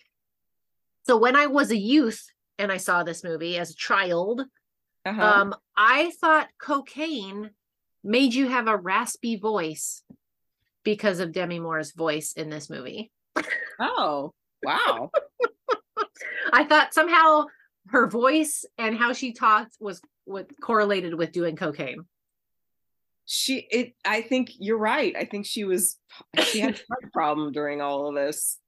So 1.06 1.16
when 1.16 1.34
I 1.34 1.46
was 1.46 1.70
a 1.70 1.76
youth 1.76 2.24
and 2.58 2.70
I 2.70 2.76
saw 2.76 3.02
this 3.02 3.24
movie 3.24 3.58
as 3.58 3.70
a 3.70 3.74
child, 3.74 4.42
uh-huh. 5.04 5.22
um, 5.22 5.54
I 5.76 6.12
thought 6.20 6.48
cocaine 6.60 7.50
made 8.04 8.34
you 8.34 8.48
have 8.48 8.68
a 8.68 8.76
raspy 8.76 9.36
voice 9.36 10.02
because 10.84 11.20
of 11.20 11.32
Demi 11.32 11.58
Moore's 11.58 11.92
voice 11.92 12.32
in 12.32 12.50
this 12.50 12.70
movie. 12.70 13.10
oh 13.78 14.32
wow 14.62 15.10
I 16.52 16.64
thought 16.64 16.94
somehow 16.94 17.44
her 17.88 18.06
voice 18.08 18.64
and 18.76 18.96
how 18.96 19.12
she 19.12 19.32
talked 19.32 19.76
was 19.80 20.00
what 20.24 20.48
correlated 20.60 21.14
with 21.14 21.32
doing 21.32 21.56
cocaine. 21.56 22.04
she 23.24 23.66
it 23.70 23.94
i 24.04 24.20
think 24.22 24.50
you're 24.58 24.78
right 24.78 25.14
i 25.16 25.24
think 25.24 25.46
she 25.46 25.64
was 25.64 25.98
she 26.44 26.60
had 26.60 26.74
a 26.74 26.80
heart 26.88 27.12
problem 27.12 27.52
during 27.52 27.80
all 27.80 28.08
of 28.08 28.14
this 28.14 28.58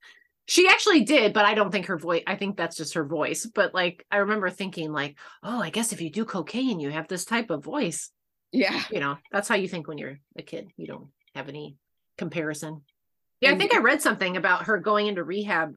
She 0.47 0.67
actually 0.67 1.05
did, 1.05 1.33
but 1.33 1.45
I 1.45 1.55
don't 1.55 1.71
think 1.71 1.87
her 1.87 1.97
voice. 1.99 2.25
I 2.27 2.35
think 2.35 2.57
that's 2.57 2.77
just 2.77 2.95
her 2.95 3.05
voice. 3.05 3.47
But 3.47 3.73
like, 3.73 4.05
I 4.11 4.17
remember 4.17 4.51
thinking, 4.51 4.91
like, 4.91 5.17
oh, 5.45 5.63
I 5.63 5.71
guess 5.71 5.93
if 5.93 6.01
you 6.01 6.11
do 6.11 6.25
cocaine, 6.25 6.81
you 6.81 6.91
have 6.91 7.07
this 7.07 7.25
type 7.25 7.51
of 7.51 7.63
voice. 7.63 8.11
Yeah 8.53 8.83
You 8.91 9.01
know, 9.01 9.17
that's 9.33 9.49
how 9.49 9.55
you 9.57 9.69
think 9.69 9.87
when 9.89 9.99
you're 9.99 10.19
a 10.39 10.43
kid. 10.43 10.69
You 10.77 10.87
don't 10.87 11.09
have 11.35 11.49
any 11.49 11.77
comparison. 12.19 12.83
Yeah, 13.41 13.53
I 13.53 13.57
think 13.57 13.75
I 13.75 13.79
read 13.79 14.03
something 14.03 14.37
about 14.37 14.65
her 14.65 14.79
going 14.79 15.07
into 15.07 15.25
rehab, 15.25 15.75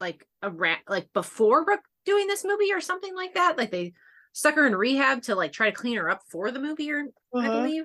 like 0.00 0.26
a 0.42 0.50
rat, 0.50 0.80
like 0.88 1.12
before 1.12 1.64
rec- 1.64 1.84
doing 2.04 2.26
this 2.26 2.44
movie 2.44 2.72
or 2.72 2.80
something 2.80 3.14
like 3.14 3.34
that. 3.34 3.56
Like 3.56 3.70
they 3.70 3.92
stuck 4.32 4.54
her 4.56 4.66
in 4.66 4.74
rehab 4.74 5.22
to 5.22 5.34
like 5.36 5.52
try 5.52 5.70
to 5.70 5.76
clean 5.76 5.96
her 5.98 6.10
up 6.10 6.22
for 6.30 6.50
the 6.50 6.58
movie, 6.60 6.90
or 6.90 7.04
I 7.34 7.38
Uh-huh. 7.38 7.50
believe. 7.50 7.84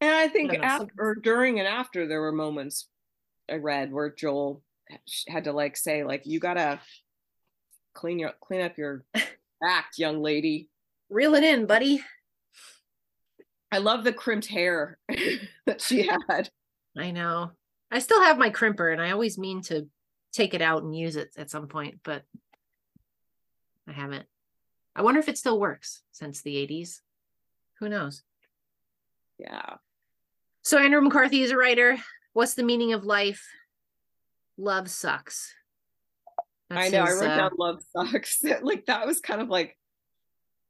And 0.00 0.10
I 0.14 0.28
think 0.28 0.50
don't 0.52 0.60
know, 0.60 0.66
after 0.66 0.92
or 0.98 1.14
during 1.14 1.58
and 1.58 1.68
after 1.68 2.06
there 2.08 2.20
were 2.20 2.32
moments 2.32 2.88
I 3.50 3.54
read 3.56 3.92
where 3.92 4.10
Joel 4.12 4.62
had 5.28 5.44
to 5.44 5.52
like 5.52 5.76
say 5.76 6.02
like 6.04 6.22
you 6.26 6.40
gotta 6.40 6.80
clean 7.94 8.18
your 8.18 8.32
clean 8.40 8.60
up 8.62 8.76
your 8.76 9.04
act, 9.64 9.98
young 9.98 10.20
lady. 10.20 10.68
Reel 11.08 11.34
it 11.34 11.44
in, 11.44 11.66
buddy. 11.66 12.02
I 13.72 13.78
love 13.78 14.04
the 14.04 14.12
crimped 14.12 14.46
hair 14.46 14.98
that 15.66 15.80
she 15.80 16.06
had. 16.28 16.50
I 16.96 17.10
know. 17.10 17.52
I 17.90 17.98
still 18.00 18.22
have 18.22 18.38
my 18.38 18.50
crimper 18.50 18.92
and 18.92 19.00
I 19.00 19.10
always 19.10 19.38
mean 19.38 19.62
to 19.62 19.88
take 20.32 20.52
it 20.52 20.62
out 20.62 20.82
and 20.82 20.96
use 20.96 21.16
it 21.16 21.30
at 21.38 21.50
some 21.50 21.68
point, 21.68 22.00
but 22.04 22.22
I 23.88 23.92
haven't. 23.92 24.26
I 24.94 25.02
wonder 25.02 25.20
if 25.20 25.28
it 25.28 25.38
still 25.38 25.58
works 25.58 26.02
since 26.12 26.42
the 26.42 26.54
80s. 26.54 27.00
Who 27.80 27.88
knows? 27.88 28.22
Yeah. 29.38 29.76
So 30.62 30.78
Andrew 30.78 31.00
McCarthy 31.00 31.42
is 31.42 31.50
a 31.50 31.56
writer. 31.56 31.96
What's 32.34 32.54
the 32.54 32.62
meaning 32.62 32.92
of 32.92 33.04
life? 33.04 33.42
Love 34.58 34.90
sucks. 34.90 35.54
I 36.70 36.90
know. 36.90 37.04
his, 37.04 37.16
I 37.16 37.20
wrote 37.20 37.30
uh, 37.30 37.36
down 37.36 37.50
love 37.58 37.82
sucks. 37.96 38.42
like 38.62 38.86
that 38.86 39.06
was 39.06 39.20
kind 39.20 39.40
of 39.40 39.48
like 39.48 39.76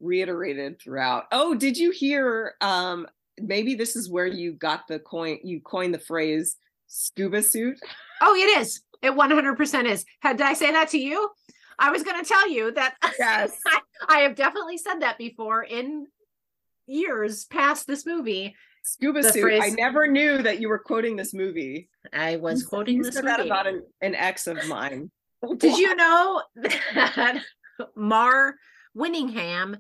reiterated 0.03 0.81
throughout. 0.81 1.25
Oh, 1.33 1.55
did 1.55 1.77
you 1.79 1.91
hear 1.91 2.55
um 2.61 3.07
maybe 3.41 3.75
this 3.75 3.97
is 3.97 4.11
where 4.11 4.27
you 4.27 4.53
got 4.53 4.87
the 4.89 4.99
coin 4.99 5.39
you 5.43 5.61
coined 5.61 5.95
the 5.95 5.99
phrase 5.99 6.57
scuba 6.89 7.43
suit? 7.43 7.79
Oh, 8.21 8.35
it 8.35 8.61
is. 8.61 8.83
It 9.03 9.13
100% 9.13 9.85
is. 9.87 10.05
Had 10.21 10.37
did 10.37 10.47
I 10.47 10.53
say 10.55 10.71
that 10.73 10.89
to 10.91 10.99
you? 10.99 11.31
I 11.79 11.91
was 11.91 12.03
going 12.03 12.23
to 12.23 12.29
tell 12.29 12.49
you 12.51 12.71
that 12.73 12.95
Yes. 13.19 13.59
I, 13.67 13.81
I 14.09 14.19
have 14.21 14.37
definitely 14.37 14.77
said 14.79 15.01
that 15.01 15.19
before 15.19 15.63
in 15.65 16.07
years 16.87 17.45
past 17.47 17.87
this 17.87 18.05
movie. 18.07 18.55
Scuba 18.85 19.23
suit. 19.23 19.61
I 19.63 19.71
never 19.71 20.07
knew 20.09 20.43
that 20.43 20.61
you 20.61 20.69
were 20.69 20.79
quoting 20.79 21.17
this 21.17 21.33
movie. 21.33 21.89
I 22.13 22.37
was 22.37 22.63
You 22.63 22.67
quoting 22.69 22.97
you 22.97 23.05
this 23.05 23.15
said 23.15 23.25
movie. 23.25 23.37
that 23.37 23.47
about 23.47 23.67
an, 23.67 23.83
an 24.01 24.15
ex 24.15 24.47
of 24.47 24.65
mine. 24.69 25.11
Did 25.57 25.79
you 25.79 25.95
know 25.97 26.43
that 26.95 27.43
Mare 27.97 28.57
Winningham, 28.97 29.77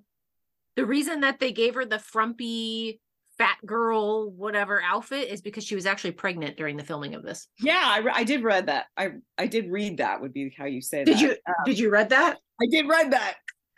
the 0.76 0.87
reason 0.87 1.21
that 1.21 1.38
they 1.41 1.52
gave 1.52 1.75
her 1.75 1.85
the 1.85 1.99
frumpy 1.99 3.00
fat 3.38 3.57
girl 3.64 4.31
whatever 4.31 4.83
outfit 4.83 5.29
is 5.29 5.41
because 5.41 5.64
she 5.64 5.75
was 5.75 5.87
actually 5.87 6.12
pregnant 6.12 6.57
during 6.57 6.76
the 6.76 6.85
filming 6.85 7.14
of 7.14 7.23
this. 7.23 7.49
Yeah, 7.59 7.81
I, 7.83 7.99
re- 7.99 8.12
I 8.14 8.25
did 8.25 8.45
read 8.45 8.67
that. 8.67 8.87
I 8.97 9.12
I 9.38 9.47
did 9.47 9.71
read 9.71 9.97
that. 9.99 10.21
Would 10.21 10.33
be 10.35 10.55
how 10.57 10.67
you 10.67 10.83
say 10.83 11.05
Did 11.05 11.17
that. 11.17 11.21
you 11.23 11.37
did 11.64 11.79
you 11.79 11.91
read 11.91 12.11
that? 12.11 12.37
I 12.61 12.67
did 12.71 12.87
read 12.88 13.11
that. 13.12 13.37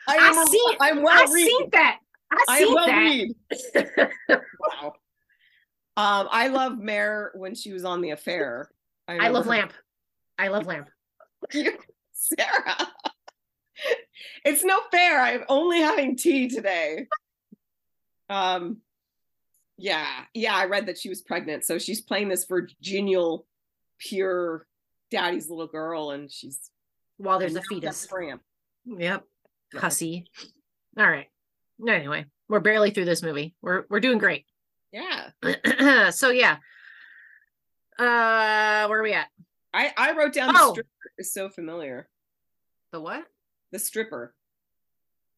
I 0.09 0.17
I 0.17 0.27
am. 0.29 0.39
a- 0.39 0.47
seen- 0.51 0.77
I'm 0.81 1.03
well 1.03 1.29
I 1.29 1.33
read. 1.33 1.47
seen 1.47 1.69
that. 1.73 1.99
I 2.33 2.45
I 2.49 2.59
seen 2.59 2.75
well 2.75 2.87
that. 2.87 2.99
read. 2.99 4.01
Wow. 4.29 4.93
Um, 5.97 6.29
I 6.33 6.49
love 6.49 6.79
Mare 6.79 7.31
when 7.37 7.55
she 7.55 7.73
was 7.73 7.85
on 7.85 8.01
the 8.01 8.11
affair. 8.11 8.69
I 9.07 9.13
remember 9.13 9.33
love 9.35 9.45
her- 9.45 9.51
Lamp. 9.51 9.73
I 10.39 10.49
love 10.49 10.67
Lamp. 10.67 10.89
you, 11.53 11.73
Sarah. 12.13 12.89
It's 14.45 14.65
no 14.65 14.81
fair. 14.91 15.21
I'm 15.21 15.45
only 15.49 15.81
having 15.81 16.17
tea 16.17 16.49
today. 16.49 17.07
Um, 18.29 18.79
yeah, 19.77 20.07
yeah. 20.33 20.55
I 20.55 20.67
read 20.67 20.87
that 20.87 20.99
she 20.99 21.09
was 21.09 21.21
pregnant, 21.21 21.65
so 21.65 21.79
she's 21.79 22.01
playing 22.01 22.29
this 22.29 22.45
virginal, 22.45 23.47
pure 23.99 24.67
daddy's 25.11 25.49
little 25.51 25.67
girl, 25.67 26.11
and 26.11 26.31
she's 26.31 26.71
While 27.17 27.39
there's 27.39 27.57
a 27.57 27.63
fetus. 27.63 28.07
Yep. 28.87 29.25
Hussy. 29.75 30.27
All 30.99 31.09
right. 31.09 31.27
Anyway, 31.87 32.27
we're 32.49 32.61
barely 32.61 32.91
through 32.91 33.07
this 33.07 33.23
movie. 33.23 33.55
We're 33.63 33.85
we're 33.91 34.01
doing 34.01 34.19
great. 34.19 34.47
Yeah, 34.93 36.11
so 36.13 36.31
yeah. 36.31 36.59
Uh 37.99 38.87
where 38.89 39.01
are 39.01 39.03
we 39.03 39.13
at? 39.13 39.29
I 39.73 39.93
I 39.97 40.13
wrote 40.13 40.33
down 40.33 40.53
Oh. 40.57 40.69
the 40.69 40.73
stripper 40.73 40.89
is 41.19 41.33
so 41.33 41.49
familiar. 41.49 42.09
The 42.93 43.01
what? 43.01 43.25
The 43.75 43.81
stripper. 43.81 44.33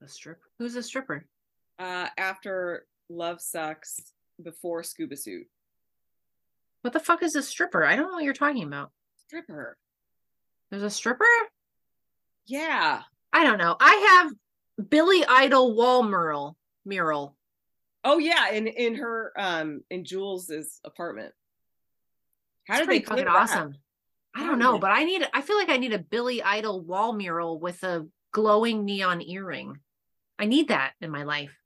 The 0.03 0.09
stripper. 0.09 0.43
Who's 0.59 0.77
a 0.77 0.83
stripper? 0.83 1.25
Uh, 1.79 2.09
after 2.19 2.85
Love 3.09 3.41
Sucks, 3.41 4.13
before 4.43 4.83
Scuba 4.83 5.17
Suit. 5.17 5.47
What 6.83 6.93
the 6.93 7.01
fuck 7.01 7.23
is 7.23 7.35
a 7.35 7.43
stripper? 7.43 7.83
I 7.83 7.97
don't 7.97 8.09
know 8.09 8.17
what 8.17 8.25
you're 8.25 8.35
talking 8.35 8.65
about. 8.65 8.91
Stripper. 9.27 9.79
There's 10.69 10.83
a 10.83 10.91
stripper? 10.91 11.25
Yeah. 12.47 13.01
I 13.33 13.43
don't 13.43 13.57
know. 13.57 13.75
I 13.81 14.27
have 14.27 14.91
Billy 14.91 15.25
Idol 15.27 15.75
wall 15.75 16.03
mural 16.03 16.59
mural. 16.85 17.39
Oh 18.05 18.19
yeah, 18.19 18.51
in 18.51 18.67
in 18.67 18.97
her 18.97 19.33
um 19.39 19.81
in 19.89 20.05
Jules's 20.05 20.79
apartment. 20.85 21.33
How 22.69 22.75
It's 22.75 22.87
did 22.87 22.91
they 22.91 23.01
fucking 23.03 23.25
clear 23.25 23.33
that? 23.33 23.35
awesome. 23.35 23.77
I 24.35 24.45
don't 24.45 24.59
know, 24.59 24.79
but 24.79 24.91
I 24.91 25.05
need 25.05 25.27
I 25.33 25.41
feel 25.41 25.57
like 25.57 25.71
I 25.71 25.79
need 25.79 25.95
a 25.95 25.99
Billy 25.99 26.43
Idol 26.43 26.83
wall 26.83 27.15
mural 27.15 27.59
with 27.59 27.83
a 27.83 28.07
glowing 28.33 28.85
neon 28.85 29.23
earring. 29.23 29.79
I 30.39 30.47
need 30.47 30.69
that 30.69 30.93
in 31.01 31.11
my 31.11 31.23
life. 31.23 31.57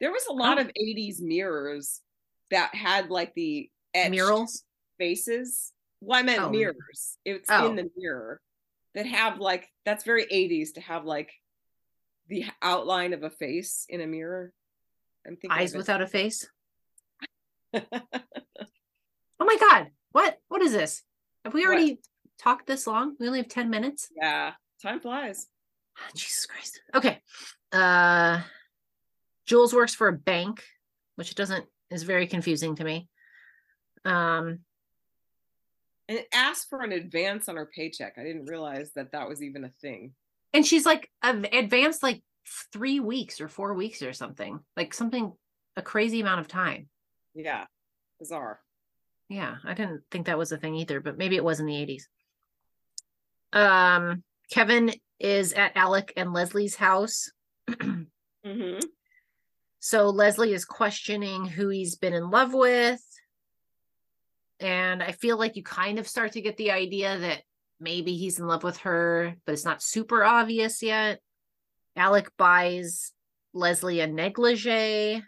There 0.00 0.10
was 0.12 0.26
a 0.26 0.32
lot 0.32 0.58
Oh. 0.58 0.62
of 0.62 0.70
80s 0.76 1.20
mirrors 1.20 2.02
that 2.50 2.74
had 2.74 3.10
like 3.10 3.34
the 3.34 3.70
Murals. 3.94 4.64
faces. 4.98 5.72
Well, 6.00 6.18
I 6.18 6.22
meant 6.22 6.42
Oh. 6.42 6.50
mirrors. 6.50 7.18
It's 7.24 7.48
Oh. 7.50 7.68
in 7.70 7.76
the 7.76 7.90
mirror 7.96 8.40
that 8.94 9.06
have 9.06 9.38
like 9.40 9.68
that's 9.84 10.04
very 10.04 10.26
80s 10.30 10.72
to 10.74 10.80
have 10.80 11.04
like 11.04 11.32
the 12.28 12.44
outline 12.60 13.12
of 13.12 13.22
a 13.22 13.30
face 13.30 13.86
in 13.88 14.00
a 14.00 14.06
mirror. 14.06 14.52
I'm 15.26 15.36
thinking 15.36 15.50
Eyes 15.52 15.74
without 15.74 16.02
a 16.02 16.06
face. 16.06 16.48
Oh 19.38 19.44
my 19.44 19.56
god. 19.58 19.90
What? 20.12 20.40
What 20.48 20.62
is 20.62 20.72
this? 20.72 21.02
Have 21.44 21.52
we 21.52 21.60
What? 21.60 21.68
already 21.68 22.00
talked 22.38 22.66
this 22.66 22.86
long? 22.86 23.16
We 23.20 23.26
only 23.26 23.38
have 23.40 23.48
10 23.48 23.68
minutes. 23.70 24.10
yeah, 24.16 24.54
time 24.82 24.98
flies. 25.00 25.46
Jesus 26.14 26.46
Christ. 26.46 26.80
Okay. 26.94 27.20
Uh 27.72 28.42
Jules 29.46 29.72
works 29.74 29.94
for 29.94 30.08
a 30.08 30.12
bank, 30.12 30.62
which 31.16 31.34
doesn't 31.34 31.64
is 31.90 32.02
very 32.02 32.26
confusing 32.26 32.74
to 32.76 32.84
me. 32.84 33.08
Um 34.04 34.60
And 36.08 36.18
it 36.18 36.28
asked 36.32 36.68
for 36.68 36.82
an 36.82 36.92
advance 36.92 37.48
on 37.48 37.56
her 37.56 37.66
paycheck. 37.66 38.14
I 38.18 38.22
didn't 38.24 38.46
realize 38.46 38.92
that 38.94 39.12
that 39.12 39.28
was 39.28 39.42
even 39.42 39.64
a 39.64 39.70
thing. 39.80 40.14
and 40.54 40.64
she's 40.66 40.86
like 40.86 41.10
advanced 41.22 42.02
like 42.02 42.22
3 42.72 43.00
weeks 43.00 43.40
or 43.40 43.48
4 43.48 43.74
weeks 43.74 44.02
or 44.02 44.12
something. 44.12 44.60
Like 44.76 44.94
something 44.94 45.32
a 45.76 45.82
crazy 45.82 46.20
amount 46.20 46.40
of 46.40 46.48
time. 46.48 46.88
Yeah, 47.34 47.66
bizarre. 48.18 48.60
Yeah, 49.28 49.56
I 49.64 49.74
didn't 49.74 50.04
think 50.10 50.26
that 50.26 50.38
was 50.38 50.52
a 50.52 50.56
thing 50.56 50.76
either, 50.76 51.00
but 51.00 51.18
maybe 51.18 51.36
it 51.36 51.44
was 51.44 51.58
in 51.60 51.66
the 51.66 51.74
80s. 51.74 52.04
Um 53.52 54.22
Kevin 54.50 54.92
is 55.18 55.52
at 55.52 55.76
Alec 55.76 56.12
and 56.16 56.32
Leslie's 56.32 56.76
house. 56.76 57.30
hmm 58.44 58.78
So 59.80 60.08
Leslie 60.08 60.52
is 60.52 60.64
questioning 60.64 61.46
who 61.46 61.68
he's 61.68 61.96
been 61.96 62.14
in 62.14 62.30
love 62.30 62.52
with. 62.54 63.02
And 64.60 65.02
I 65.02 65.12
feel 65.12 65.38
like 65.38 65.56
you 65.56 65.62
kind 65.62 65.98
of 65.98 66.08
start 66.08 66.32
to 66.32 66.40
get 66.40 66.56
the 66.56 66.70
idea 66.70 67.18
that 67.18 67.42
maybe 67.78 68.16
he's 68.16 68.38
in 68.38 68.46
love 68.46 68.64
with 68.64 68.78
her, 68.78 69.34
but 69.44 69.52
it's 69.52 69.64
not 69.64 69.82
super 69.82 70.24
obvious 70.24 70.82
yet. 70.82 71.20
Alec 71.94 72.30
buys 72.36 73.12
Leslie 73.52 74.00
a 74.00 74.06
negligee. 74.06 75.22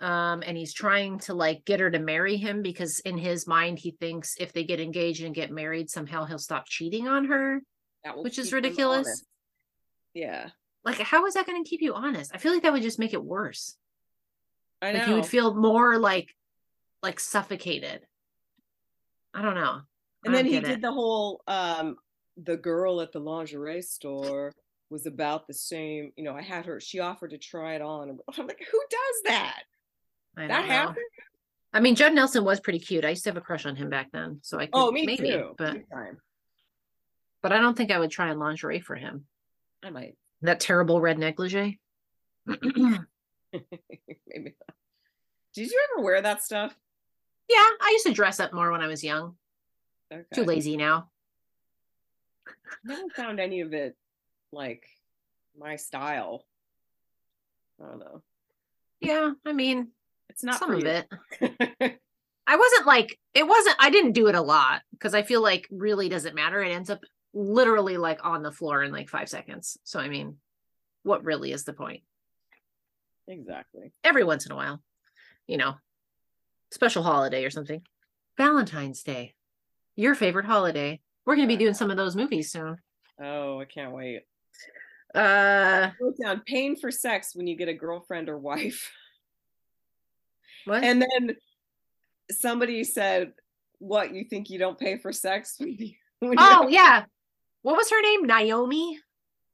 Um, 0.00 0.42
and 0.46 0.56
he's 0.56 0.72
trying 0.72 1.18
to 1.20 1.34
like 1.34 1.66
get 1.66 1.80
her 1.80 1.90
to 1.90 1.98
marry 1.98 2.38
him 2.38 2.62
because 2.62 3.00
in 3.00 3.18
his 3.18 3.46
mind 3.46 3.78
he 3.78 3.90
thinks 3.90 4.34
if 4.40 4.54
they 4.54 4.64
get 4.64 4.80
engaged 4.80 5.22
and 5.22 5.34
get 5.34 5.50
married, 5.50 5.90
somehow 5.90 6.24
he'll 6.24 6.38
stop 6.38 6.66
cheating 6.66 7.06
on 7.06 7.26
her. 7.26 7.60
That 8.04 8.16
will 8.16 8.24
Which 8.24 8.38
is 8.38 8.52
ridiculous. 8.52 9.24
Yeah, 10.14 10.50
Like, 10.84 10.98
how 10.98 11.26
is 11.26 11.34
that 11.34 11.46
going 11.46 11.62
to 11.62 11.68
keep 11.68 11.82
you 11.82 11.94
honest? 11.94 12.32
I 12.34 12.38
feel 12.38 12.52
like 12.52 12.62
that 12.62 12.72
would 12.72 12.82
just 12.82 12.98
make 12.98 13.12
it 13.12 13.22
worse. 13.22 13.76
I 14.82 14.92
know. 14.92 14.98
like 14.98 15.08
you 15.08 15.14
would 15.14 15.26
feel 15.26 15.54
more 15.54 15.98
like 15.98 16.34
like 17.02 17.20
suffocated 17.20 18.00
i 19.34 19.42
don't 19.42 19.54
know 19.54 19.80
and 20.24 20.34
then 20.34 20.44
don't 20.44 20.52
he 20.54 20.60
did 20.60 20.70
it. 20.70 20.80
the 20.82 20.92
whole 20.92 21.42
um 21.46 21.96
the 22.36 22.56
girl 22.56 23.00
at 23.00 23.12
the 23.12 23.18
lingerie 23.18 23.82
store 23.82 24.52
was 24.90 25.06
about 25.06 25.46
the 25.46 25.54
same 25.54 26.12
you 26.16 26.24
know 26.24 26.34
i 26.34 26.42
had 26.42 26.66
her 26.66 26.80
she 26.80 26.98
offered 27.00 27.30
to 27.30 27.38
try 27.38 27.74
it 27.74 27.82
on 27.82 28.18
i'm 28.38 28.46
like 28.46 28.66
who 28.70 28.80
does 28.90 29.22
that 29.26 29.62
I 30.36 30.46
that 30.46 30.62
know. 30.62 30.72
happened 30.72 30.96
i 31.72 31.80
mean 31.80 31.94
judd 31.94 32.14
nelson 32.14 32.44
was 32.44 32.60
pretty 32.60 32.78
cute 32.78 33.04
i 33.04 33.10
used 33.10 33.24
to 33.24 33.30
have 33.30 33.36
a 33.36 33.42
crush 33.42 33.66
on 33.66 33.76
him 33.76 33.90
back 33.90 34.10
then 34.12 34.40
so 34.42 34.58
i 34.58 34.64
could, 34.66 34.70
oh 34.74 34.90
me 34.90 35.04
maybe 35.06 35.30
too 35.30 35.54
but 35.58 35.72
time. 35.92 36.18
But 37.42 37.52
i 37.52 37.58
don't 37.58 37.76
think 37.76 37.90
i 37.90 37.98
would 37.98 38.10
try 38.10 38.30
on 38.30 38.38
lingerie 38.38 38.80
for 38.80 38.94
him. 38.96 39.24
I 39.82 39.90
might. 39.90 40.16
That 40.42 40.60
terrible 40.60 41.00
red 41.00 41.18
negligee. 41.18 41.78
Maybe 42.46 43.04
not. 43.52 44.74
did 45.54 45.70
you 45.70 45.86
ever 45.92 46.02
wear 46.04 46.20
that 46.22 46.42
stuff? 46.42 46.76
Yeah 47.48 47.56
i 47.80 47.90
used 47.92 48.06
to 48.06 48.12
dress 48.12 48.40
up 48.40 48.52
more 48.52 48.70
when 48.70 48.80
i 48.82 48.86
was 48.86 49.02
young. 49.04 49.36
Okay. 50.12 50.22
too 50.34 50.44
lazy 50.44 50.76
now. 50.76 51.08
I 52.88 52.92
haven't 52.92 53.12
found 53.12 53.38
any 53.40 53.60
of 53.60 53.72
it 53.72 53.96
like 54.52 54.84
my 55.58 55.76
style. 55.76 56.44
I 57.82 57.86
don't 57.88 57.98
know. 58.00 58.22
Yeah 59.00 59.32
i 59.46 59.52
mean 59.52 59.88
it's 60.28 60.44
not 60.44 60.58
some 60.58 60.72
of 60.72 60.80
you. 60.80 60.86
it. 60.86 61.06
I 62.46 62.56
wasn't 62.56 62.86
like 62.86 63.18
it 63.34 63.46
wasn't 63.46 63.76
I 63.78 63.90
didn't 63.90 64.12
do 64.12 64.26
it 64.28 64.34
a 64.34 64.40
lot 64.42 64.82
because 64.92 65.14
I 65.14 65.22
feel 65.22 65.40
like 65.42 65.68
really 65.70 66.08
doesn't 66.08 66.34
matter. 66.34 66.62
It 66.62 66.72
ends 66.72 66.90
up 66.90 67.00
literally 67.32 67.96
like 67.96 68.24
on 68.24 68.42
the 68.42 68.52
floor 68.52 68.82
in 68.82 68.92
like 68.92 69.08
five 69.08 69.28
seconds. 69.28 69.78
So 69.84 70.00
I 70.00 70.08
mean, 70.08 70.36
what 71.02 71.24
really 71.24 71.52
is 71.52 71.64
the 71.64 71.72
point? 71.72 72.02
exactly 73.28 73.92
Every 74.02 74.24
once 74.24 74.44
in 74.46 74.50
a 74.52 74.56
while, 74.56 74.82
you 75.46 75.56
know, 75.56 75.74
special 76.72 77.02
holiday 77.04 77.44
or 77.44 77.50
something. 77.50 77.80
Valentine's 78.36 79.02
Day, 79.04 79.34
your 79.94 80.14
favorite 80.16 80.46
holiday. 80.46 81.00
We're 81.24 81.36
gonna 81.36 81.46
be 81.46 81.56
doing 81.56 81.74
some 81.74 81.90
of 81.92 81.96
those 81.96 82.16
movies 82.16 82.50
soon. 82.50 82.76
oh 83.22 83.60
i 83.60 83.64
can't 83.66 83.92
wait 83.92 84.22
Uh, 85.14 85.90
down 86.22 86.42
pain 86.46 86.74
for 86.76 86.90
sex 86.90 87.34
when 87.36 87.46
you 87.46 87.56
get 87.56 87.68
a 87.68 87.74
girlfriend 87.74 88.28
or 88.28 88.38
wife. 88.38 88.90
what? 90.64 90.82
And 90.84 91.02
then 91.02 91.36
somebody 92.30 92.84
said, 92.84 93.32
What, 93.78 94.12
you 94.14 94.24
think 94.24 94.50
you 94.50 94.58
don't 94.58 94.78
pay 94.78 94.98
for 94.98 95.12
sex? 95.12 95.54
when 95.58 95.76
you- 95.78 95.94
when 96.20 96.38
oh 96.38 96.62
you're-" 96.62 96.72
yeah, 96.72 97.04
what 97.62 97.76
was 97.76 97.90
her 97.90 98.00
name? 98.02 98.26
Naomi. 98.26 98.98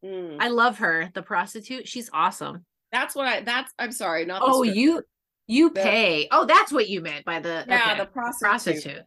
Mm. 0.05 0.37
I 0.41 0.49
love 0.49 0.79
her, 0.79 1.11
the 1.15 1.23
prostitute. 1.23 1.89
She's 1.89 2.11
awesome. 2.13 2.65
That's 2.93 3.15
what 3.15 3.27
I, 3.27 3.41
that's, 3.41 3.73
I'm 3.79 3.93
sorry, 3.93 4.25
not 4.25 4.43
Oh, 4.45 4.63
you 4.63 5.03
you 5.49 5.71
The- 5.71 5.81
pay. 5.81 6.29
Oh, 6.31 6.45
that's 6.45 6.73
what 6.73 6.89
you 6.89 7.01
meant 7.01 7.25
by 7.25 7.41
the 7.41 7.65
yeah, 7.69 7.93
okay. 7.93 7.99
the 7.99 8.07
prostitute. 8.07 8.41
prostitute. 8.85 9.03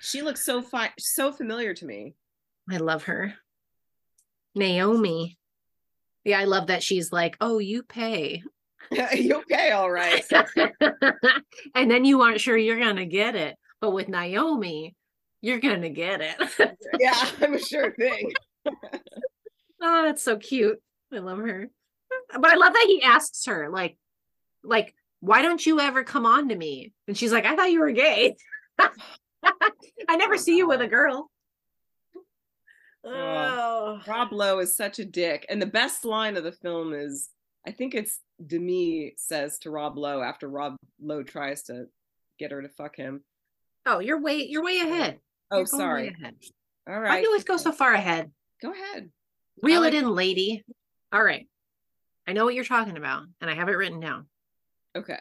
She 0.00 0.22
looks 0.22 0.44
so 0.44 0.62
fine, 0.62 0.90
so 0.98 1.32
familiar 1.32 1.74
to 1.74 1.86
me. 1.86 2.14
I 2.70 2.78
love 2.78 3.04
her. 3.04 3.34
Naomi. 4.54 5.38
Yeah, 6.24 6.38
I 6.40 6.44
love 6.44 6.68
that 6.68 6.82
she's 6.82 7.12
like, 7.12 7.36
oh, 7.40 7.58
you 7.58 7.82
pay. 7.82 8.42
you 9.14 9.42
pay 9.48 9.70
all 9.72 9.90
right. 9.90 10.24
and 11.74 11.90
then 11.90 12.04
you 12.04 12.22
aren't 12.22 12.40
sure 12.40 12.56
you're 12.56 12.78
going 12.78 12.96
to 12.96 13.06
get 13.06 13.34
it. 13.34 13.56
But 13.80 13.90
with 13.92 14.08
Naomi, 14.08 14.94
you're 15.42 15.60
going 15.60 15.82
to 15.82 15.90
get 15.90 16.20
it. 16.22 16.78
yeah, 16.98 17.28
I'm 17.42 17.54
a 17.54 17.58
sure 17.58 17.92
thing. 17.92 18.32
oh, 18.66 20.02
that's 20.04 20.22
so 20.22 20.38
cute. 20.38 20.80
I 21.12 21.18
love 21.18 21.38
her. 21.38 21.68
But 22.32 22.50
I 22.50 22.54
love 22.54 22.72
that 22.72 22.86
he 22.86 23.02
asks 23.02 23.44
her, 23.46 23.68
like, 23.68 23.98
like, 24.64 24.94
why 25.20 25.42
don't 25.42 25.64
you 25.64 25.80
ever 25.80 26.04
come 26.04 26.24
on 26.24 26.48
to 26.48 26.56
me? 26.56 26.92
And 27.06 27.18
she's 27.18 27.32
like, 27.32 27.44
I 27.44 27.56
thought 27.56 27.72
you 27.72 27.80
were 27.80 27.92
gay. 27.92 28.36
I 28.78 30.16
never 30.16 30.34
oh, 30.34 30.38
see 30.38 30.56
you 30.56 30.68
with 30.68 30.80
a 30.80 30.86
girl. 30.86 31.28
Oh, 33.04 34.00
Rob 34.06 34.32
Lowe 34.32 34.60
is 34.60 34.76
such 34.76 35.00
a 35.00 35.04
dick. 35.04 35.44
And 35.48 35.60
the 35.60 35.66
best 35.66 36.04
line 36.04 36.36
of 36.36 36.44
the 36.44 36.52
film 36.52 36.94
is 36.94 37.28
I 37.66 37.72
think 37.72 37.94
it's 37.94 38.20
Demi 38.44 39.14
says 39.16 39.58
to 39.60 39.70
Rob 39.70 39.98
Lowe 39.98 40.22
after 40.22 40.48
Rob 40.48 40.76
Lowe 41.00 41.22
tries 41.24 41.64
to 41.64 41.86
get 42.38 42.52
her 42.52 42.62
to 42.62 42.68
fuck 42.68 42.96
him. 42.96 43.24
oh, 43.86 43.98
you're 43.98 44.20
way, 44.20 44.46
you're 44.48 44.64
way 44.64 44.78
ahead. 44.78 45.18
Oh, 45.52 45.64
sorry. 45.64 46.08
ahead. 46.08 46.34
All 46.88 47.00
Why 47.00 47.16
do 47.16 47.22
you 47.22 47.28
always 47.28 47.44
go 47.44 47.56
so 47.56 47.72
far 47.72 47.92
ahead? 47.92 48.30
Go 48.60 48.72
ahead. 48.72 49.10
Reel 49.62 49.82
like- 49.82 49.92
it 49.94 49.98
in, 49.98 50.08
lady. 50.08 50.64
All 51.12 51.22
right. 51.22 51.48
I 52.26 52.32
know 52.32 52.44
what 52.44 52.54
you're 52.54 52.64
talking 52.64 52.96
about, 52.96 53.24
and 53.40 53.50
I 53.50 53.54
have 53.54 53.68
it 53.68 53.72
written 53.76 54.00
down. 54.00 54.26
Okay. 54.96 55.18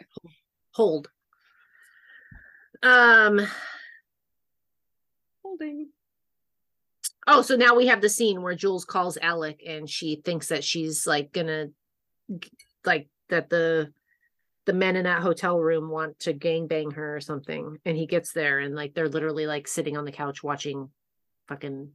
Hold. 0.72 1.10
Um. 2.84 3.46
Holding. 5.44 5.90
Oh, 7.28 7.42
so 7.42 7.56
now 7.56 7.76
we 7.76 7.88
have 7.88 8.02
the 8.02 8.10
scene 8.10 8.42
where 8.42 8.56
Jules 8.56 8.86
calls 8.86 9.18
Alec, 9.22 9.62
and 9.68 9.90
she 9.90 10.22
thinks 10.24 10.48
that 10.48 10.64
she's 10.64 11.06
like 11.06 11.32
gonna, 11.32 11.68
like 12.86 13.08
that 13.30 13.50
the, 13.50 13.94
the 14.66 14.74
men 14.74 14.96
in 14.96 15.04
that 15.06 15.22
hotel 15.22 15.60
room 15.60 15.90
want 15.90 16.20
to 16.20 16.34
gangbang 16.34 16.94
her 16.94 17.16
or 17.16 17.22
something, 17.22 17.80
and 17.86 17.98
he 17.98 18.06
gets 18.06 18.32
there, 18.32 18.60
and 18.60 18.76
like 18.76 18.94
they're 18.94 19.10
literally 19.10 19.48
like 19.48 19.68
sitting 19.68 19.98
on 19.98 20.06
the 20.06 20.12
couch 20.12 20.44
watching, 20.44 20.90
fucking, 21.48 21.92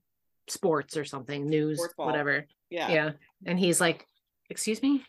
sports 0.48 0.96
or 0.96 1.04
something, 1.04 1.48
news, 1.48 1.80
whatever. 1.96 2.46
Yeah. 2.70 2.90
yeah. 2.90 3.10
And 3.44 3.58
he's 3.58 3.80
like 3.80 4.06
excuse 4.50 4.82
me? 4.82 5.04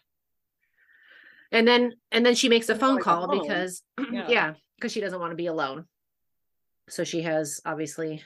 And 1.51 1.67
then 1.67 1.93
and 2.11 2.25
then 2.25 2.35
she 2.35 2.49
makes 2.49 2.69
a 2.69 2.75
phone 2.75 2.99
call 3.01 3.39
because 3.39 3.83
Yeah. 4.11 4.27
yeah 4.29 4.53
because 4.75 4.91
she 4.91 5.01
doesn't 5.01 5.19
want 5.19 5.31
to 5.31 5.35
be 5.37 5.47
alone. 5.47 5.85
So 6.89 7.03
she 7.03 7.21
has 7.21 7.61
obviously 7.65 8.23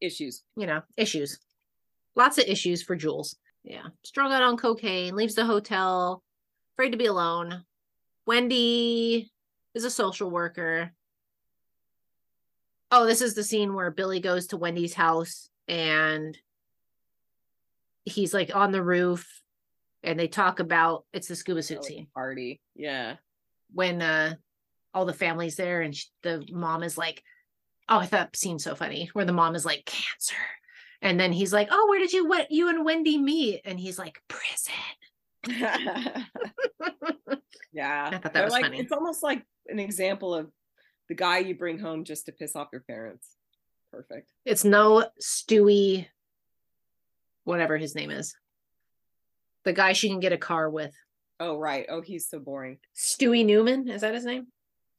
Issues. 0.00 0.42
you 0.56 0.66
know 0.66 0.82
issues. 0.96 1.38
Lots 2.16 2.38
of 2.38 2.44
issues 2.44 2.82
for 2.82 2.94
jules. 2.94 3.36
Yeah. 3.62 3.86
Strung 4.02 4.32
out 4.32 4.42
on 4.42 4.56
cocaine 4.56 5.16
leaves 5.16 5.34
the 5.34 5.46
hotel 5.46 6.22
afraid 6.74 6.90
to 6.90 6.98
be 6.98 7.06
alone 7.06 7.64
wendy 8.26 9.30
is 9.74 9.84
a 9.84 9.90
social 9.90 10.30
worker. 10.30 10.92
Oh 12.90 13.06
this 13.06 13.20
is 13.20 13.34
the 13.34 13.42
scene 13.44 13.74
where 13.74 13.90
billy 13.90 14.20
goes 14.20 14.48
to 14.48 14.56
wendy's 14.56 14.94
house 14.94 15.48
and 15.66 16.36
he's 18.04 18.32
like 18.34 18.54
on 18.54 18.70
the 18.70 18.82
roof 18.82 19.42
and 20.02 20.18
they 20.20 20.28
talk 20.28 20.60
about 20.60 21.04
it's 21.12 21.26
the 21.28 21.34
scuba 21.36 21.62
suit 21.62 21.78
Oh, 21.80 21.82
scene. 21.82 22.06
Party. 22.14 22.60
Yeah. 22.74 23.16
when 23.72 24.00
uh 24.02 24.34
all 24.92 25.06
the 25.06 25.12
family's 25.12 25.56
there 25.56 25.80
and 25.82 25.96
sh- 25.96 26.06
the 26.22 26.46
mom 26.52 26.82
is 26.84 26.96
like 26.96 27.22
oh 27.88 27.98
i 27.98 28.06
thought 28.06 28.36
scene 28.36 28.58
so 28.60 28.74
funny 28.76 29.10
where 29.12 29.24
the 29.24 29.32
mom 29.32 29.54
is 29.56 29.64
like 29.64 29.84
cancer. 29.86 30.36
And 31.02 31.18
then 31.18 31.32
he's 31.32 31.52
like 31.52 31.68
oh 31.72 31.86
where 31.88 31.98
did 31.98 32.12
you 32.12 32.26
what 32.28 32.50
you 32.52 32.68
and 32.68 32.84
wendy 32.84 33.18
meet? 33.18 33.62
And 33.64 33.78
he's 33.80 33.98
like 33.98 34.22
prison 34.28 34.72
yeah. 37.72 38.08
I 38.08 38.10
thought 38.18 38.22
that 38.22 38.32
They're 38.34 38.44
was 38.44 38.52
like, 38.52 38.64
funny. 38.64 38.78
It's 38.80 38.92
almost 38.92 39.22
like 39.22 39.44
an 39.68 39.78
example 39.78 40.34
of 40.34 40.50
the 41.08 41.14
guy 41.14 41.38
you 41.38 41.54
bring 41.54 41.78
home 41.78 42.04
just 42.04 42.26
to 42.26 42.32
piss 42.32 42.56
off 42.56 42.68
your 42.72 42.82
parents. 42.82 43.28
Perfect. 43.92 44.28
it's 44.44 44.64
no 44.64 45.08
stewie 45.22 46.06
whatever 47.44 47.76
his 47.76 47.94
name 47.94 48.10
is 48.10 48.34
the 49.62 49.72
guy 49.72 49.92
she 49.92 50.08
can 50.08 50.18
get 50.18 50.32
a 50.32 50.36
car 50.36 50.68
with 50.68 50.92
Oh, 51.38 51.56
right. 51.58 51.86
Oh, 51.88 52.00
he's 52.00 52.28
so 52.28 52.40
boring. 52.40 52.78
stewie 52.96 53.46
newman 53.46 53.88
is 53.88 54.00
that 54.00 54.12
his 54.14 54.24
name 54.24 54.48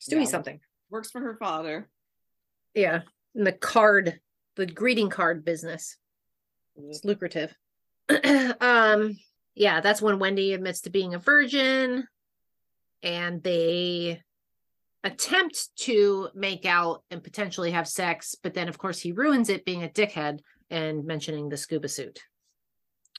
stewie 0.01 0.19
Yeah. 0.21 0.23
something 0.25 0.61
Works 0.89 1.11
for 1.11 1.19
her 1.19 1.35
father. 1.37 1.89
yeah 2.73 3.01
in 3.35 3.43
the 3.43 3.51
card 3.51 4.21
the 4.55 4.65
greeting 4.65 5.09
card 5.09 5.43
business 5.43 5.97
it's 6.77 7.03
lucrative 7.03 7.53
um 8.61 9.17
yeah 9.55 9.81
that's 9.81 10.01
when 10.01 10.19
wendy 10.19 10.53
admits 10.53 10.81
to 10.81 10.89
being 10.89 11.13
a 11.13 11.19
virgin 11.19 12.07
and 13.03 13.41
they 13.43 14.21
attempt 15.03 15.69
to 15.77 16.29
make 16.33 16.65
out 16.65 17.03
and 17.11 17.23
potentially 17.23 17.71
have 17.71 17.87
sex 17.87 18.35
but 18.41 18.53
then 18.53 18.67
of 18.67 18.77
course 18.77 18.99
he 18.99 19.11
ruins 19.11 19.49
it 19.49 19.65
being 19.65 19.83
a 19.83 19.89
dickhead 19.89 20.39
and 20.69 21.05
mentioning 21.05 21.49
the 21.49 21.57
scuba 21.57 21.87
suit 21.87 22.19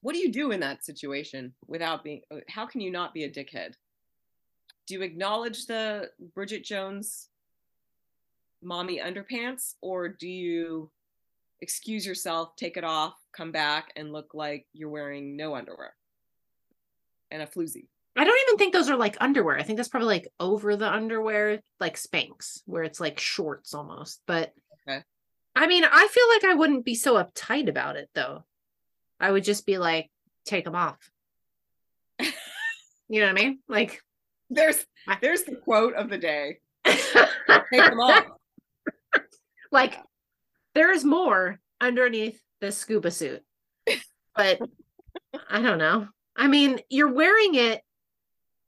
What 0.03 0.13
do 0.15 0.19
you 0.19 0.31
do 0.31 0.51
in 0.53 0.61
that 0.61 0.85
situation 0.85 1.55
without 1.67 2.05
being, 2.05 2.23
uh, 2.31 2.41
how 2.49 2.67
can 2.67 2.81
you 2.81 2.91
not 2.91 3.15
be 3.15 3.25
a 3.25 3.31
dickhead? 3.31 3.75
Do 4.87 4.95
you 4.95 5.03
acknowledge 5.03 5.67
the 5.67 6.11
Bridget 6.35 6.65
Jones 6.65 7.29
mommy 8.63 9.01
underpants 9.01 9.75
or 9.81 10.09
do 10.09 10.29
you 10.29 10.91
excuse 11.61 12.07
yourself, 12.07 12.55
take 12.57 12.77
it 12.77 12.85
off, 12.85 13.15
come 13.33 13.51
back 13.51 13.93
and 13.97 14.13
look 14.13 14.35
like 14.35 14.67
you're 14.73 14.91
wearing 14.91 15.37
no 15.37 15.55
underwear 15.55 15.95
and 17.31 17.43
a 17.43 17.47
floozy? 17.47 17.87
i 18.17 18.25
don't 18.25 18.41
even 18.49 18.57
think 18.59 18.73
those 18.73 18.89
are 18.89 18.97
like 18.97 19.17
underwear 19.21 19.59
i 19.59 19.63
think 19.63 19.77
that's 19.77 19.89
probably 19.91 20.09
like 20.09 20.29
over 20.41 20.75
the 20.77 20.91
underwear 20.91 21.61
like 21.81 21.97
spanks 21.97 22.63
where 22.67 22.83
it's 22.83 23.01
like 23.01 23.19
shorts 23.21 23.75
almost 23.75 24.21
but 24.27 24.53
Okay. 24.89 25.03
i 25.55 25.67
mean 25.67 25.85
i 25.85 26.09
feel 26.11 26.29
like 26.31 26.45
i 26.45 26.55
wouldn't 26.55 26.85
be 26.85 26.95
so 26.95 27.15
uptight 27.23 27.69
about 27.69 27.97
it 27.97 28.09
though 28.15 28.45
i 29.21 29.31
would 29.31 29.45
just 29.45 29.67
be 29.67 29.77
like 29.79 30.11
take 30.47 30.65
them 30.65 30.75
off 30.77 30.99
you 32.21 33.21
know 33.21 33.27
what 33.27 33.31
i 33.39 33.45
mean 33.45 33.59
like 33.69 34.01
There's 34.49 34.85
there's 35.21 35.43
the 35.43 35.57
quote 35.57 35.95
of 35.95 36.09
the 36.09 36.19
day. 36.19 36.59
Take 36.87 37.71
them 37.91 37.99
off. 38.01 38.25
like 39.73 39.99
there 40.75 40.93
is 40.93 41.05
more 41.05 41.59
underneath 41.81 42.41
the 42.61 42.71
scuba 42.73 43.11
suit 43.11 43.43
but 44.37 44.61
i 45.51 45.61
don't 45.61 45.79
know 45.79 46.09
i 46.37 46.47
mean 46.49 46.79
you're 46.91 47.13
wearing 47.13 47.55
it 47.55 47.83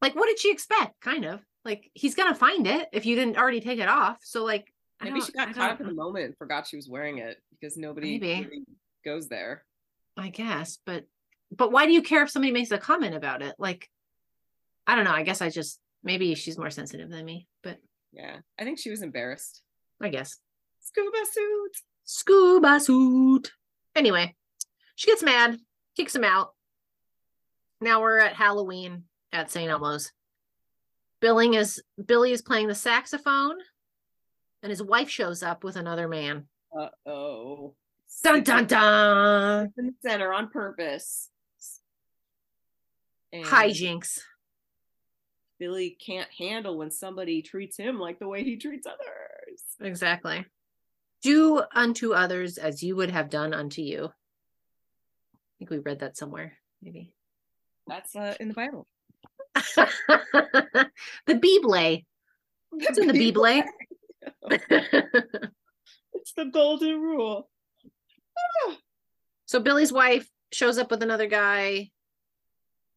like 0.03 0.15
what 0.15 0.27
did 0.27 0.39
she 0.39 0.51
expect 0.51 1.01
kind 1.01 1.25
of 1.25 1.41
like 1.65 1.91
he's 1.95 2.15
gonna 2.15 2.35
find 2.35 2.67
it 2.67 2.89
if 2.93 3.05
you 3.07 3.15
didn't 3.17 3.37
already 3.37 3.61
take 3.61 3.79
it 3.79 3.89
off 3.89 4.19
so 4.23 4.45
like 4.45 4.73
Maybe 5.03 5.21
she 5.21 5.31
got 5.31 5.55
caught 5.55 5.71
up 5.71 5.81
in 5.81 5.87
the 5.87 5.95
moment 5.95 6.25
and 6.25 6.37
forgot 6.37 6.67
she 6.67 6.75
was 6.77 6.89
wearing 6.89 7.19
it 7.19 7.41
because 7.53 7.77
nobody 7.77 8.19
really 8.19 8.63
goes 9.05 9.29
there. 9.29 9.65
i 10.17 10.29
guess 10.29 10.79
but 10.85 11.05
but 11.57 11.71
why 11.71 11.87
do 11.87 11.93
you 11.93 12.03
care 12.03 12.23
if 12.25 12.31
somebody 12.31 12.53
makes 12.53 12.71
a 12.73 12.79
comment 12.79 13.15
about 13.15 13.43
it 13.43 13.55
like 13.59 13.89
i 14.89 14.97
don't 14.97 15.05
know 15.05 15.13
i 15.13 15.23
guess 15.23 15.41
i 15.41 15.51
just 15.51 15.79
maybe 16.03 16.35
she's 16.35 16.59
more 16.59 16.71
sensitive 16.71 17.11
than 17.11 17.25
me 17.25 17.47
but 17.63 17.79
Yeah. 18.13 18.39
I 18.59 18.65
think 18.65 18.79
she 18.81 18.91
was 18.91 19.03
embarrassed. 19.03 19.63
i 20.01 20.09
guess 20.09 20.39
Scuba 20.81 21.19
suit. 21.31 21.73
scuba 22.05 22.81
suit. 22.81 23.53
Anyway, 23.95 24.35
she 24.95 25.07
gets 25.09 25.23
mad, 25.23 25.59
kicks 25.97 26.15
him 26.15 26.25
out. 26.25 26.55
Now 27.81 28.01
we're 28.01 28.19
at 28.19 28.35
Halloween 28.35 29.05
at 29.33 29.51
St. 29.51 29.71
Elmo's. 29.71 30.13
Billing 31.21 31.55
is 31.55 31.83
Billy 32.05 32.33
is 32.33 32.43
playing 32.43 32.69
the 32.69 32.75
saxophone, 32.75 33.57
and 34.63 34.71
his 34.71 34.83
wife 34.83 35.09
shows 35.09 35.43
up 35.43 35.65
with 35.65 35.77
another 35.77 36.09
man. 36.09 36.47
Uh 36.77 36.89
oh. 37.07 37.75
Dun 38.23 38.43
dun 38.43 38.67
dun! 38.67 39.73
In 39.77 39.87
the 39.87 39.95
center 40.03 40.33
on 40.33 40.49
purpose. 40.49 41.31
And 43.33 43.45
Hijinks. 43.45 44.21
Billy 45.59 45.97
can't 46.05 46.29
handle 46.39 46.79
when 46.79 46.91
somebody 46.91 47.43
treats 47.43 47.77
him 47.77 47.99
like 47.99 48.19
the 48.19 48.29
way 48.29 48.45
he 48.45 48.57
treats 48.57 48.87
others. 48.87 49.63
Exactly. 49.81 50.47
Do 51.23 51.63
unto 51.75 52.13
others 52.13 52.59
as 52.59 52.83
you 52.83 52.95
would 52.97 53.11
have 53.11 53.29
done 53.29 53.53
unto 53.53 53.83
you. 53.83 54.07
I 54.07 55.39
think 55.59 55.71
we 55.71 55.79
read 55.79 55.99
that 55.99 56.17
somewhere, 56.17 56.57
maybe. 56.81 57.13
That's 57.89 58.15
uh, 58.15 58.35
in 58.39 58.49
the 58.49 58.55
Bible. 58.55 58.87
the 59.55 60.91
Bible. 61.27 62.03
It's 62.73 62.99
in 62.99 63.09
the 63.09 63.33
Bible. 63.33 63.65
It's 66.15 66.33
the 66.33 66.47
golden 66.47 67.01
rule. 67.01 67.49
So 69.47 69.61
Billy's 69.61 69.93
wife 69.93 70.29
shows 70.53 70.77
up 70.77 70.91
with 70.91 71.03
another 71.03 71.27
guy 71.27 71.91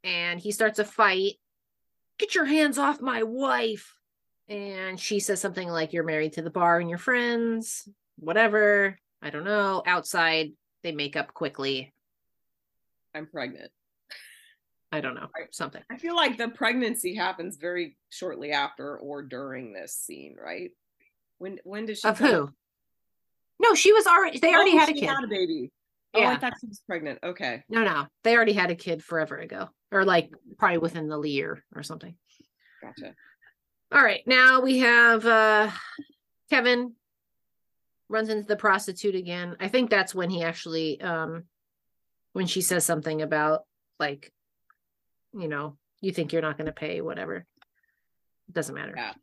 and 0.03 0.39
he 0.39 0.51
starts 0.51 0.79
a 0.79 0.83
fight. 0.83 1.35
Get 2.17 2.35
your 2.35 2.45
hands 2.45 2.77
off 2.77 2.99
my 2.99 3.23
wife. 3.23 3.95
And 4.49 4.99
she 4.99 5.19
says 5.19 5.39
something 5.39 5.69
like, 5.69 5.93
You're 5.93 6.03
married 6.03 6.33
to 6.33 6.41
the 6.41 6.49
bar 6.49 6.79
and 6.79 6.89
your 6.89 6.99
friends, 6.99 7.87
whatever. 8.17 8.99
I 9.21 9.29
don't 9.29 9.45
know. 9.45 9.81
Outside, 9.85 10.51
they 10.83 10.91
make 10.91 11.15
up 11.15 11.33
quickly. 11.33 11.93
I'm 13.15 13.27
pregnant. 13.27 13.71
I 14.91 14.99
don't 15.01 15.15
know. 15.15 15.27
Something. 15.51 15.83
I 15.89 15.97
feel 15.97 16.15
like 16.15 16.37
the 16.37 16.49
pregnancy 16.49 17.15
happens 17.15 17.57
very 17.57 17.97
shortly 18.09 18.51
after 18.51 18.97
or 18.97 19.21
during 19.23 19.71
this 19.73 19.93
scene, 19.95 20.35
right? 20.41 20.71
When 21.37 21.59
when 21.63 21.85
does 21.85 21.99
she 21.99 22.07
Of 22.07 22.19
who? 22.19 22.49
No, 23.59 23.73
she 23.75 23.93
was 23.93 24.05
already, 24.07 24.39
they 24.39 24.53
already 24.53 24.71
Oh, 24.71 24.79
had 24.79 24.89
a 24.89 24.93
she 24.93 24.99
kid. 25.01 25.09
Had 25.09 25.23
a 25.23 25.27
baby. 25.27 25.71
Oh, 26.13 26.19
I 26.19 26.23
Yeah. 26.23 26.39
thought 26.39 26.53
she 26.59 26.67
was 26.67 26.81
pregnant. 26.85 27.19
Okay. 27.23 27.63
No, 27.69 27.83
no. 27.83 28.07
They 28.23 28.35
already 28.35 28.53
had 28.53 28.71
a 28.71 28.75
kid 28.75 29.03
forever 29.03 29.37
ago. 29.37 29.69
Or 29.91 30.03
like 30.03 30.31
probably 30.57 30.79
within 30.79 31.07
the 31.07 31.21
year 31.21 31.63
or 31.75 31.83
something. 31.83 32.15
Gotcha. 32.81 33.13
All 33.91 34.03
right, 34.03 34.21
now 34.25 34.61
we 34.61 34.79
have 34.79 35.25
uh 35.25 35.69
Kevin 36.49 36.95
runs 38.09 38.29
into 38.29 38.47
the 38.47 38.55
prostitute 38.55 39.15
again. 39.15 39.55
I 39.59 39.67
think 39.67 39.89
that's 39.89 40.15
when 40.15 40.29
he 40.29 40.43
actually 40.43 40.99
um 41.01 41.43
when 42.33 42.47
she 42.47 42.61
says 42.61 42.85
something 42.85 43.21
about 43.21 43.65
like 43.99 44.31
you 45.33 45.47
know, 45.47 45.77
you 46.01 46.11
think 46.11 46.33
you're 46.33 46.41
not 46.41 46.57
going 46.57 46.65
to 46.65 46.71
pay 46.71 47.01
whatever. 47.01 47.45
It 48.47 48.53
doesn't 48.53 48.75
matter. 48.75 48.95
Yeah. 48.95 49.13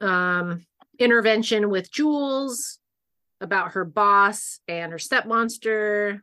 Um 0.00 0.66
intervention 0.98 1.70
with 1.70 1.90
Jules 1.90 2.78
about 3.40 3.72
her 3.72 3.84
boss 3.84 4.60
and 4.68 4.92
her 4.92 4.98
step 4.98 5.26
monster. 5.26 6.22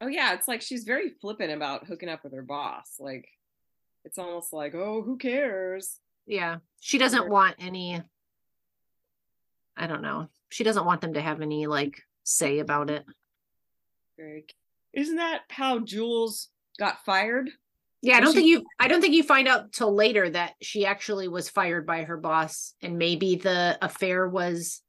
Oh 0.00 0.06
yeah, 0.06 0.34
it's 0.34 0.48
like 0.48 0.62
she's 0.62 0.84
very 0.84 1.10
flippant 1.10 1.52
about 1.52 1.86
hooking 1.86 2.08
up 2.08 2.24
with 2.24 2.34
her 2.34 2.42
boss. 2.42 2.96
Like 2.98 3.28
it's 4.04 4.18
almost 4.18 4.52
like, 4.52 4.74
oh, 4.74 5.02
who 5.02 5.18
cares? 5.18 5.98
Yeah. 6.26 6.58
She 6.80 6.98
doesn't 6.98 7.28
want 7.28 7.56
any 7.58 8.02
I 9.76 9.86
don't 9.86 10.02
know. 10.02 10.28
She 10.50 10.64
doesn't 10.64 10.84
want 10.84 11.00
them 11.00 11.14
to 11.14 11.20
have 11.20 11.40
any 11.40 11.66
like 11.66 12.02
say 12.22 12.58
about 12.58 12.90
it. 12.90 13.04
Very. 14.16 14.46
Isn't 14.92 15.16
that 15.16 15.42
how 15.48 15.78
Jules 15.78 16.48
got 16.80 17.04
fired? 17.04 17.50
Yeah, 18.02 18.16
I 18.16 18.20
don't 18.20 18.32
think 18.34 18.46
you 18.46 18.64
I 18.80 18.88
don't 18.88 19.02
think 19.02 19.14
you 19.14 19.22
find 19.22 19.46
out 19.46 19.72
till 19.72 19.94
later 19.94 20.28
that 20.30 20.54
she 20.62 20.86
actually 20.86 21.28
was 21.28 21.50
fired 21.50 21.86
by 21.86 22.04
her 22.04 22.16
boss 22.16 22.74
and 22.82 22.96
maybe 22.98 23.36
the 23.36 23.78
affair 23.82 24.26
was 24.26 24.82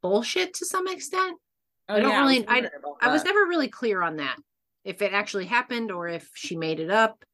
bullshit 0.00 0.54
to 0.54 0.66
some 0.66 0.88
extent. 0.88 1.38
Oh, 1.88 1.94
I 1.94 2.00
don't 2.00 2.10
yeah, 2.10 2.20
really- 2.22 2.38
was 2.40 2.48
I- 2.48 3.06
I 3.08 3.12
was 3.12 3.24
never 3.24 3.40
really 3.40 3.68
clear 3.68 4.00
on 4.02 4.16
that. 4.16 4.36
If 4.84 5.02
it 5.02 5.12
actually 5.12 5.44
happened 5.46 5.92
or 5.92 6.08
if 6.08 6.28
she 6.34 6.56
made 6.56 6.80
it 6.80 6.90
up. 6.90 7.24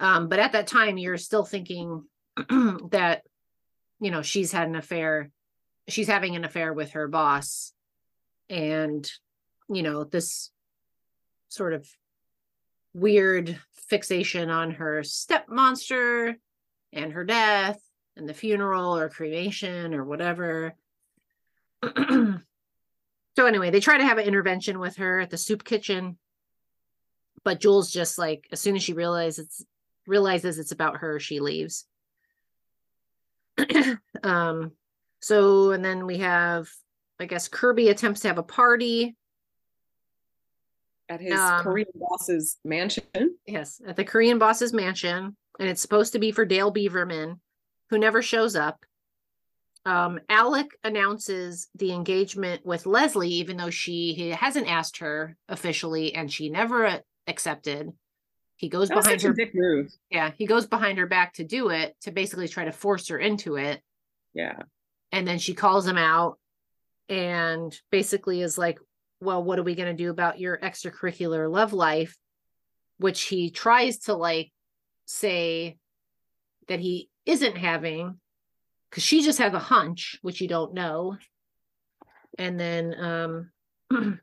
Um, 0.00 0.28
but 0.28 0.38
at 0.38 0.52
that 0.52 0.66
time 0.66 0.96
you're 0.96 1.18
still 1.18 1.44
thinking 1.44 2.04
that 2.90 3.22
you 4.00 4.10
know, 4.12 4.22
she's 4.22 4.52
had 4.52 4.68
an 4.68 4.76
affair. 4.76 5.30
She's 5.88 6.06
having 6.06 6.36
an 6.36 6.44
affair 6.44 6.72
with 6.72 6.92
her 6.92 7.08
boss. 7.08 7.72
And 8.48 9.08
you 9.68 9.82
know, 9.82 10.04
this 10.04 10.50
sort 11.50 11.74
of 11.74 11.86
weird 12.94 13.58
fixation 13.72 14.50
on 14.50 14.72
her 14.72 15.02
step 15.02 15.48
monster 15.48 16.36
and 16.92 17.12
her 17.12 17.24
death 17.24 17.80
and 18.16 18.28
the 18.28 18.34
funeral 18.34 18.96
or 18.96 19.08
cremation 19.08 19.94
or 19.94 20.04
whatever. 20.04 20.74
so 21.82 23.46
anyway, 23.46 23.70
they 23.70 23.80
try 23.80 23.96
to 23.96 24.04
have 24.04 24.18
an 24.18 24.26
intervention 24.26 24.78
with 24.78 24.96
her 24.96 25.20
at 25.20 25.30
the 25.30 25.38
soup 25.38 25.64
kitchen. 25.64 26.18
But 27.44 27.60
Jules 27.60 27.90
just 27.90 28.18
like 28.18 28.46
as 28.52 28.60
soon 28.60 28.76
as 28.76 28.82
she 28.82 28.92
realizes 28.92 29.64
realizes 30.06 30.58
it's 30.58 30.72
about 30.72 30.98
her, 30.98 31.20
she 31.20 31.40
leaves. 31.40 31.86
um 34.22 34.72
so 35.20 35.70
and 35.70 35.84
then 35.84 36.06
we 36.06 36.18
have 36.18 36.68
I 37.20 37.26
guess 37.26 37.48
Kirby 37.48 37.88
attempts 37.88 38.20
to 38.20 38.28
have 38.28 38.38
a 38.38 38.42
party 38.42 39.16
at 41.08 41.20
his 41.20 41.38
um, 41.38 41.62
Korean 41.62 41.88
boss's 41.94 42.58
mansion. 42.64 43.04
Yes, 43.46 43.80
at 43.86 43.96
the 43.96 44.04
Korean 44.04 44.38
boss's 44.38 44.72
mansion, 44.72 45.36
and 45.58 45.68
it's 45.68 45.82
supposed 45.82 46.12
to 46.12 46.18
be 46.18 46.32
for 46.32 46.44
Dale 46.44 46.72
Beaverman, 46.72 47.38
who 47.90 47.98
never 47.98 48.22
shows 48.22 48.54
up. 48.56 48.84
Um, 49.86 50.20
Alec 50.28 50.66
announces 50.84 51.68
the 51.74 51.92
engagement 51.92 52.66
with 52.66 52.84
Leslie, 52.84 53.30
even 53.30 53.56
though 53.56 53.70
she 53.70 54.12
he 54.12 54.30
hasn't 54.30 54.68
asked 54.70 54.98
her 54.98 55.36
officially, 55.48 56.14
and 56.14 56.30
she 56.30 56.50
never 56.50 56.86
uh, 56.86 56.98
accepted. 57.26 57.92
He 58.56 58.68
goes 58.68 58.88
behind 58.88 59.22
her. 59.22 59.34
Yeah, 60.10 60.32
he 60.36 60.44
goes 60.44 60.66
behind 60.66 60.98
her 60.98 61.06
back 61.06 61.34
to 61.34 61.44
do 61.44 61.68
it 61.70 61.96
to 62.02 62.10
basically 62.10 62.48
try 62.48 62.64
to 62.64 62.72
force 62.72 63.08
her 63.08 63.18
into 63.18 63.56
it, 63.56 63.80
Yeah. 64.34 64.58
and 65.12 65.26
then 65.26 65.38
she 65.38 65.54
calls 65.54 65.86
him 65.86 65.96
out, 65.96 66.38
and 67.08 67.72
basically 67.90 68.42
is 68.42 68.58
like, 68.58 68.80
"Well, 69.20 69.42
what 69.42 69.58
are 69.58 69.64
we 69.64 69.74
going 69.74 69.94
to 69.94 70.02
do 70.02 70.10
about 70.10 70.38
your 70.38 70.58
extracurricular 70.58 71.50
love 71.50 71.72
life?" 71.72 72.16
Which 72.98 73.22
he 73.22 73.50
tries 73.50 73.98
to 74.00 74.14
like 74.14 74.52
say 75.06 75.78
that 76.68 76.80
he 76.80 77.08
isn't 77.26 77.56
having 77.56 78.18
because 78.90 79.02
she 79.02 79.22
just 79.22 79.38
has 79.38 79.54
a 79.54 79.58
hunch, 79.58 80.18
which 80.22 80.40
you 80.40 80.48
don't 80.48 80.74
know. 80.74 81.16
And 82.38 82.58
then 82.58 83.50
um 83.90 84.20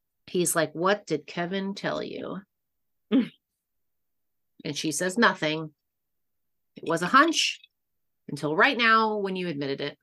he's 0.26 0.56
like, 0.56 0.72
What 0.72 1.06
did 1.06 1.26
Kevin 1.26 1.74
tell 1.74 2.02
you? 2.02 2.40
And 4.64 4.76
she 4.76 4.90
says 4.90 5.16
nothing. 5.16 5.70
It 6.76 6.82
was 6.84 7.02
a 7.02 7.06
hunch 7.06 7.60
until 8.28 8.56
right 8.56 8.76
now 8.76 9.18
when 9.18 9.36
you 9.36 9.46
admitted 9.46 9.80
it. 9.80 9.96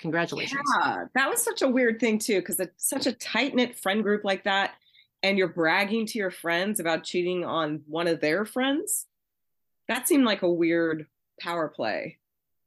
Congratulations. 0.00 0.60
Yeah, 0.80 1.04
that 1.14 1.28
was 1.28 1.42
such 1.42 1.62
a 1.62 1.68
weird 1.68 2.00
thing 2.00 2.18
too, 2.18 2.40
because 2.40 2.60
it's 2.60 2.88
such 2.88 3.06
a 3.06 3.12
tight 3.12 3.54
knit 3.54 3.76
friend 3.76 4.02
group 4.02 4.24
like 4.24 4.44
that, 4.44 4.74
and 5.22 5.36
you're 5.36 5.48
bragging 5.48 6.06
to 6.06 6.18
your 6.18 6.30
friends 6.30 6.80
about 6.80 7.04
cheating 7.04 7.44
on 7.44 7.82
one 7.86 8.06
of 8.06 8.20
their 8.20 8.44
friends. 8.44 9.06
That 9.88 10.06
seemed 10.06 10.24
like 10.24 10.42
a 10.42 10.50
weird 10.50 11.06
power 11.40 11.68
play. 11.68 12.18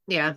Yeah. 0.07 0.33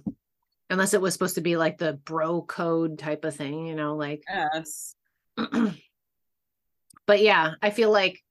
Unless 0.71 0.95
it 0.95 1.01
was 1.01 1.13
supposed 1.13 1.35
to 1.35 1.41
be 1.41 1.57
like 1.57 1.79
the 1.79 1.95
bro 1.95 2.43
code 2.43 2.99
type 2.99 3.25
of 3.25 3.35
thing, 3.35 3.67
you 3.67 3.75
know, 3.75 3.97
like 3.97 4.23
Yes. 4.29 4.95
but 7.07 7.21
yeah, 7.21 7.55
I 7.61 7.71
feel 7.71 7.91
like 7.91 8.23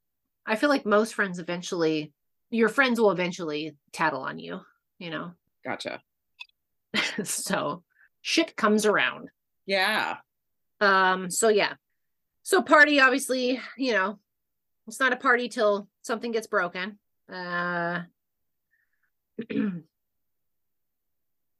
I 0.45 0.55
feel 0.55 0.69
like 0.69 0.85
most 0.85 1.13
friends 1.13 1.39
eventually 1.39 2.11
your 2.49 2.69
friends 2.69 2.99
will 2.99 3.11
eventually 3.11 3.75
tattle 3.91 4.21
on 4.21 4.37
you, 4.37 4.61
you 4.99 5.09
know. 5.09 5.31
Gotcha. 5.65 6.01
so 7.23 7.83
shit 8.23 8.55
comes 8.55 8.87
around. 8.87 9.29
Yeah. 9.67 10.17
Um 10.81 11.29
so 11.29 11.49
yeah. 11.49 11.73
So 12.41 12.63
party 12.63 12.99
obviously, 12.99 13.61
you 13.77 13.93
know, 13.93 14.17
it's 14.87 14.99
not 14.99 15.13
a 15.13 15.17
party 15.17 15.47
till 15.47 15.87
something 16.01 16.31
gets 16.31 16.47
broken. 16.47 16.97
Uh 17.31 18.01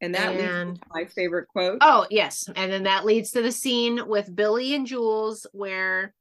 And 0.04 0.16
that 0.16 0.36
leads 0.36 0.80
to 0.80 0.86
my 0.94 1.06
favorite 1.06 1.48
quote. 1.48 1.78
Oh, 1.80 2.06
yes. 2.10 2.50
And 2.58 2.70
then 2.70 2.84
that 2.84 3.06
leads 3.06 3.32
to 3.32 3.42
the 3.42 3.54
scene 3.54 4.02
with 4.06 4.36
Billy 4.36 4.76
and 4.76 4.86
Jules 4.86 5.48
where, 5.54 6.14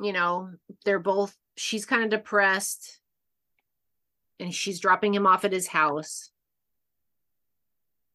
you 0.00 0.12
know, 0.12 0.50
they're 0.84 1.00
both, 1.00 1.36
she's 1.56 1.84
kind 1.84 2.04
of 2.04 2.10
depressed 2.10 3.00
and 4.38 4.54
she's 4.54 4.78
dropping 4.78 5.12
him 5.12 5.26
off 5.26 5.44
at 5.44 5.52
his 5.52 5.66
house. 5.66 6.30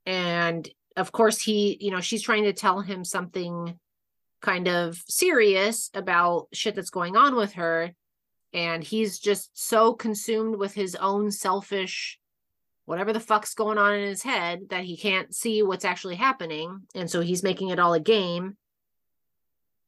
And 0.06 0.68
of 0.96 1.12
course, 1.12 1.42
he, 1.42 1.78
you 1.80 1.92
know, 1.92 2.02
she's 2.02 2.22
trying 2.22 2.44
to 2.44 2.54
tell 2.54 2.82
him 2.82 3.04
something 3.04 3.80
kind 4.42 4.68
of 4.68 5.02
serious 5.08 5.90
about 5.94 6.48
shit 6.54 6.76
that's 6.76 6.90
going 6.90 7.16
on 7.16 7.36
with 7.36 7.54
her. 7.54 7.92
And 8.54 8.84
he's 8.84 9.18
just 9.18 9.50
so 9.54 9.94
consumed 9.94 10.58
with 10.58 10.74
his 10.74 10.96
own 10.96 11.32
selfish 11.32 12.20
whatever 12.86 13.14
the 13.14 13.20
fuck's 13.20 13.54
going 13.54 13.78
on 13.78 13.96
in 13.96 14.08
his 14.08 14.24
head 14.24 14.70
that 14.70 14.84
he 14.84 14.98
can't 14.98 15.34
see 15.34 15.64
what's 15.64 15.86
actually 15.86 16.16
happening. 16.16 16.82
And 16.96 17.10
so 17.10 17.22
he's 17.22 17.44
making 17.44 17.70
it 17.70 17.80
all 17.80 17.94
a 17.94 18.00
game 18.00 18.58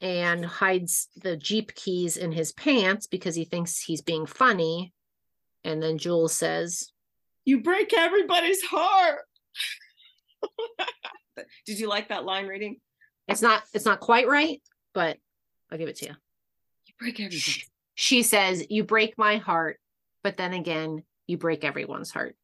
and 0.01 0.45
hides 0.45 1.09
the 1.15 1.35
Jeep 1.35 1.73
keys 1.75 2.17
in 2.17 2.31
his 2.31 2.51
pants 2.53 3.07
because 3.07 3.35
he 3.35 3.45
thinks 3.45 3.79
he's 3.79 4.01
being 4.01 4.25
funny. 4.25 4.93
And 5.63 5.81
then 5.81 5.97
Jules 5.97 6.35
says, 6.35 6.91
You 7.43 7.61
break 7.61 7.93
everybody's 7.93 8.61
heart. 8.63 9.21
Did 11.65 11.79
you 11.79 11.87
like 11.89 12.09
that 12.09 12.25
line 12.25 12.47
reading? 12.47 12.77
It's 13.27 13.41
not 13.41 13.63
it's 13.73 13.85
not 13.85 13.99
quite 13.99 14.27
right, 14.27 14.61
but 14.93 15.17
I'll 15.71 15.77
give 15.77 15.89
it 15.89 15.97
to 15.97 16.05
you. 16.05 16.11
You 16.85 16.93
break 16.99 17.15
everybody's 17.19 17.69
She 17.95 18.23
says, 18.23 18.65
You 18.69 18.83
break 18.83 19.17
my 19.17 19.37
heart, 19.37 19.79
but 20.23 20.37
then 20.37 20.53
again, 20.53 21.03
you 21.27 21.37
break 21.37 21.63
everyone's 21.63 22.11
heart. 22.11 22.35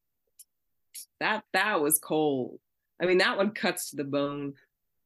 that 1.19 1.43
that 1.53 1.81
was 1.81 1.99
cold. 1.99 2.59
I 3.01 3.05
mean, 3.05 3.19
that 3.19 3.37
one 3.37 3.51
cuts 3.51 3.91
to 3.91 3.95
the 3.95 4.03
bone. 4.03 4.53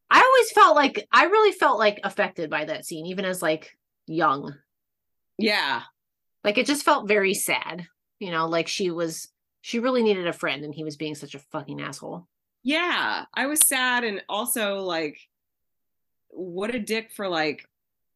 I 0.10 0.22
always 0.22 0.52
felt 0.52 0.76
like 0.76 1.08
I 1.12 1.26
really 1.26 1.52
felt 1.52 1.80
like 1.80 2.00
affected 2.04 2.50
by 2.50 2.66
that 2.66 2.86
scene, 2.86 3.06
even 3.08 3.26
as 3.26 3.42
like 3.42 3.78
young. 4.08 4.56
Yeah. 5.38 5.82
like 6.44 6.58
it 6.58 6.66
just 6.66 6.86
felt 6.86 7.08
very 7.10 7.34
sad 7.34 7.88
you 8.20 8.32
know 8.32 8.48
like 8.48 8.68
she 8.68 8.92
was 8.92 9.28
she 9.62 9.80
really 9.80 10.04
needed 10.04 10.28
a 10.28 10.34
friend 10.34 10.64
and 10.64 10.74
he 10.74 10.84
was 10.84 10.96
being 10.96 11.16
such 11.16 11.36
a 11.36 11.40
fucking 11.40 11.82
asshole 11.82 12.28
Yeah. 12.66 13.26
I 13.34 13.46
was 13.46 13.66
sad 13.68 14.04
and 14.04 14.22
also 14.28 14.80
like 14.80 15.20
what 16.30 16.74
a 16.76 16.80
dick 16.80 17.12
for 17.14 17.30
like 17.30 17.64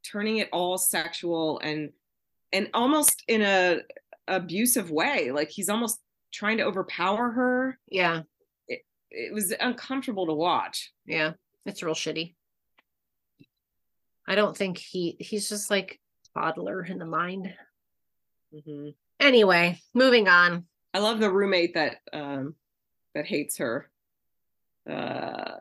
turning 0.03 0.37
it 0.37 0.49
all 0.51 0.77
sexual 0.77 1.59
and 1.59 1.91
and 2.51 2.67
almost 2.73 3.23
in 3.27 3.41
a 3.43 3.81
abusive 4.27 4.89
way. 4.91 5.31
Like 5.31 5.49
he's 5.49 5.69
almost 5.69 6.01
trying 6.33 6.57
to 6.57 6.63
overpower 6.63 7.29
her. 7.31 7.79
yeah 7.89 8.21
It 8.67 9.33
was 9.33 9.53
uncomfortable 9.59 10.25
to 10.27 10.33
watch. 10.33 10.91
yeah 11.05 11.33
it's 11.65 11.81
real 11.83 11.95
shitty 11.95 12.33
i 14.27 14.35
don't 14.35 14.55
think 14.55 14.77
he 14.77 15.15
he's 15.19 15.49
just 15.49 15.69
like 15.71 15.99
toddler 16.33 16.83
in 16.83 16.97
the 16.99 17.05
mind 17.05 17.53
Mhm. 18.53 18.95
anyway 19.19 19.79
moving 19.93 20.27
on 20.27 20.65
I 20.93 20.99
love 20.99 21.19
the 21.19 21.31
roommate 21.31 21.73
that 21.75 21.97
um 22.13 22.55
that 23.15 23.25
hates 23.25 23.57
her. 23.57 23.88
Uh 24.87 25.55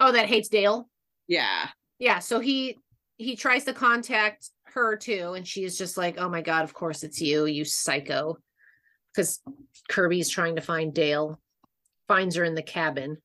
oh 0.00 0.12
that 0.12 0.26
hates 0.26 0.48
dale 0.48 0.88
yeah. 1.28 1.68
yeah 1.98 2.18
so 2.18 2.40
he 2.40 2.78
he 3.18 3.36
tries 3.36 3.64
to 3.64 3.72
contact 3.72 4.48
her 4.64 4.96
too 4.96 5.34
and 5.36 5.46
she's 5.46 5.76
just 5.76 5.96
like 5.96 6.16
oh 6.18 6.28
my 6.28 6.40
god 6.40 6.64
of 6.64 6.72
course 6.72 7.02
it's 7.04 7.20
you 7.20 7.44
you 7.46 7.64
psycho 7.64 8.36
because 9.12 9.40
kirby's 9.88 10.30
trying 10.30 10.56
to 10.56 10.62
find 10.62 10.94
dale 10.94 11.38
finds 12.08 12.34
her 12.36 12.44
in 12.44 12.54
the 12.54 12.62
cabin 12.62 13.16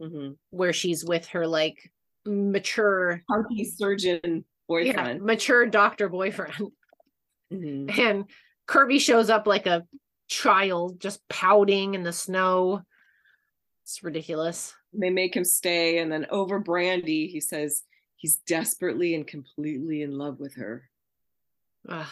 hmm 0.00 0.30
where 0.50 0.72
she's 0.72 1.04
with 1.04 1.26
her 1.28 1.46
like 1.46 1.90
mature 2.26 3.22
Hunky 3.30 3.64
surgeon 3.64 4.20
yeah, 4.24 4.42
boyfriend. 4.68 5.22
mature 5.22 5.64
doctor 5.66 6.08
boyfriend. 6.10 6.72
Mhm. 7.50 7.98
And 7.98 8.24
Kirby 8.66 8.98
shows 8.98 9.30
up 9.30 9.46
like 9.46 9.64
a 9.66 9.86
child 10.28 11.00
just 11.00 11.26
pouting 11.28 11.94
in 11.94 12.02
the 12.02 12.12
snow. 12.12 12.82
It's 13.82 14.02
ridiculous. 14.02 14.74
They 14.92 15.10
make 15.10 15.34
him 15.34 15.44
stay, 15.44 15.98
and 15.98 16.10
then 16.10 16.26
over 16.30 16.58
Brandy, 16.58 17.26
he 17.26 17.40
says 17.40 17.82
he's 18.16 18.36
desperately 18.36 19.14
and 19.14 19.26
completely 19.26 20.02
in 20.02 20.16
love 20.16 20.38
with 20.38 20.54
her. 20.56 20.88
Ugh. 21.88 22.06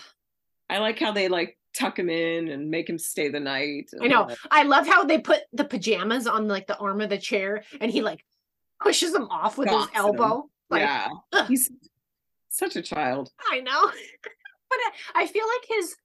I 0.68 0.78
like 0.78 0.98
how 0.98 1.12
they 1.12 1.28
like 1.28 1.58
tuck 1.74 1.98
him 1.98 2.08
in 2.08 2.48
and 2.48 2.70
make 2.70 2.88
him 2.88 2.98
stay 2.98 3.28
the 3.28 3.40
night. 3.40 3.90
I 4.00 4.08
know. 4.08 4.28
I 4.50 4.62
love 4.62 4.86
how 4.86 5.04
they 5.04 5.18
put 5.18 5.40
the 5.52 5.64
pajamas 5.64 6.26
on 6.26 6.48
like 6.48 6.66
the 6.66 6.76
arm 6.78 7.00
of 7.00 7.10
the 7.10 7.18
chair 7.18 7.62
and 7.80 7.90
he 7.90 8.02
like 8.02 8.24
pushes 8.80 9.12
them 9.12 9.28
off 9.30 9.58
with 9.58 9.68
his 9.68 9.86
elbow. 9.94 10.48
Like, 10.70 10.80
yeah, 10.80 11.08
ugh. 11.32 11.46
he's 11.46 11.70
such 12.48 12.76
a 12.76 12.82
child. 12.82 13.30
I 13.50 13.60
know. 13.60 13.86
but 14.70 14.78
I 15.14 15.26
feel 15.26 15.44
like 15.44 15.68
his 15.68 15.96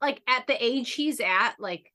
like 0.00 0.22
at 0.26 0.46
the 0.46 0.62
age 0.64 0.92
he's 0.92 1.20
at, 1.20 1.54
like 1.58 1.92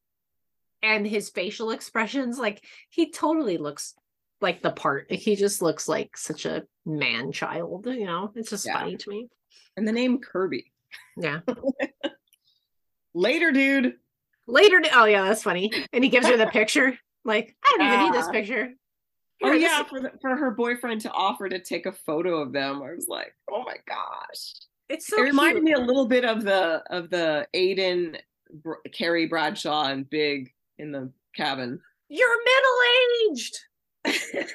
and 0.83 1.05
his 1.07 1.29
facial 1.29 1.71
expressions, 1.71 2.37
like 2.37 2.63
he 2.89 3.11
totally 3.11 3.57
looks 3.57 3.95
like 4.41 4.61
the 4.61 4.71
part. 4.71 5.11
He 5.11 5.35
just 5.35 5.61
looks 5.61 5.87
like 5.87 6.15
such 6.17 6.45
a 6.45 6.63
man 6.85 7.31
child, 7.31 7.87
you 7.87 8.05
know? 8.05 8.31
It's 8.35 8.49
just 8.49 8.65
Yeah. 8.65 8.79
funny 8.79 8.97
to 8.97 9.09
me. 9.09 9.29
And 9.77 9.87
the 9.87 9.91
name 9.91 10.19
Kirby. 10.19 10.71
Yeah. 11.17 11.39
Later, 13.13 13.51
dude. 13.51 13.95
Later, 14.47 14.81
oh 14.93 15.05
yeah, 15.05 15.23
that's 15.23 15.43
funny. 15.43 15.71
And 15.93 16.03
he 16.03 16.09
gives 16.09 16.27
her 16.27 16.37
the 16.37 16.47
picture. 16.51 16.97
Like, 17.23 17.55
I 17.65 17.75
don't 17.77 17.87
even 17.87 17.99
need 18.05 18.13
this 18.13 18.29
picture. 18.29 18.69
Oh 19.43 19.47
Here, 19.47 19.55
this 19.55 19.63
yeah, 19.63 19.81
is- 19.81 19.87
for 19.87 19.99
the, 19.99 20.11
for 20.21 20.35
her 20.35 20.51
boyfriend 20.51 21.01
to 21.01 21.11
offer 21.11 21.49
to 21.49 21.59
take 21.59 21.85
a 21.87 21.91
photo 21.91 22.37
of 22.41 22.51
them. 22.53 22.81
I 22.83 22.93
was 22.93 23.07
like, 23.07 23.33
oh 23.49 23.63
my 23.63 23.77
gosh. 23.87 24.53
It's 24.89 25.07
so 25.07 25.19
it 25.19 25.23
reminded 25.23 25.63
cute. 25.63 25.65
me 25.65 25.73
a 25.73 25.85
little 25.85 26.07
bit 26.07 26.25
of 26.25 26.43
the 26.43 26.83
of 26.89 27.09
the 27.09 27.47
Aiden, 27.55 28.17
Br- 28.51 28.87
Carrie 28.91 29.27
Bradshaw, 29.27 29.85
and 29.85 30.09
Big 30.09 30.53
in 30.77 30.91
the 30.91 31.11
cabin. 31.35 31.79
You're 32.09 32.37
middle 32.43 32.79
aged. 33.31 33.59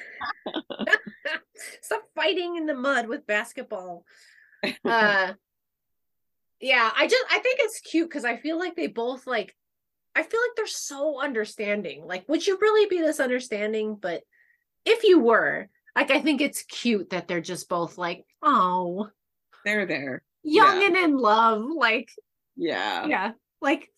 Stop 1.81 2.03
fighting 2.15 2.55
in 2.55 2.65
the 2.65 2.73
mud 2.73 3.07
with 3.07 3.27
basketball. 3.27 4.05
Uh 4.85 5.33
yeah, 6.59 6.91
I 6.95 7.07
just 7.07 7.25
I 7.31 7.39
think 7.39 7.59
it's 7.61 7.79
cute 7.79 8.07
because 8.07 8.23
I 8.23 8.37
feel 8.37 8.57
like 8.59 8.75
they 8.75 8.87
both 8.87 9.25
like 9.25 9.55
I 10.15 10.23
feel 10.23 10.39
like 10.39 10.55
they're 10.55 10.67
so 10.67 11.21
understanding. 11.21 12.05
Like, 12.05 12.27
would 12.29 12.45
you 12.45 12.57
really 12.61 12.87
be 12.87 12.99
this 12.99 13.19
understanding? 13.19 13.97
But 13.99 14.21
if 14.85 15.03
you 15.03 15.19
were, 15.19 15.69
like 15.95 16.11
I 16.11 16.21
think 16.21 16.41
it's 16.41 16.63
cute 16.63 17.09
that 17.09 17.27
they're 17.27 17.41
just 17.41 17.67
both 17.69 17.97
like, 17.97 18.25
oh, 18.43 19.09
They're 19.65 19.85
there. 19.85 20.23
young 20.43 20.81
Yeah. 20.81 20.87
and 20.87 20.97
in 20.97 21.17
love. 21.17 21.63
Like, 21.75 22.09
Yeah. 22.55 23.05
yeah, 23.07 23.31
like 23.61 23.91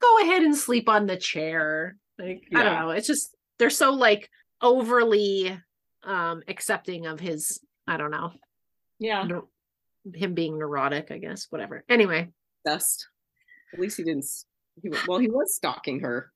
go 0.00 0.18
ahead 0.20 0.42
and 0.42 0.56
sleep 0.56 0.88
on 0.88 1.06
the 1.06 1.16
chair. 1.16 1.96
Like, 2.18 2.42
I 2.54 2.62
don't 2.62 2.74
know. 2.80 2.90
It's 2.90 3.06
just 3.06 3.34
they're 3.58 3.70
so 3.70 3.92
like 3.92 4.28
overly 4.60 5.58
um 6.04 6.42
accepting 6.48 7.06
of 7.06 7.20
his, 7.20 7.60
I 7.86 7.96
don't 7.96 8.10
know, 8.10 8.32
Yeah. 8.98 9.26
him 10.14 10.34
being 10.34 10.58
neurotic, 10.58 11.10
I 11.10 11.18
guess. 11.18 11.46
Whatever. 11.50 11.84
Anyway, 11.88 12.28
Best. 12.64 13.08
At 13.72 13.80
least 13.80 13.96
he 13.96 14.04
didn't. 14.04 14.26
He, 14.82 14.90
well, 15.08 15.18
he 15.18 15.28
was 15.28 15.54
stalking 15.54 16.00
her. 16.00 16.32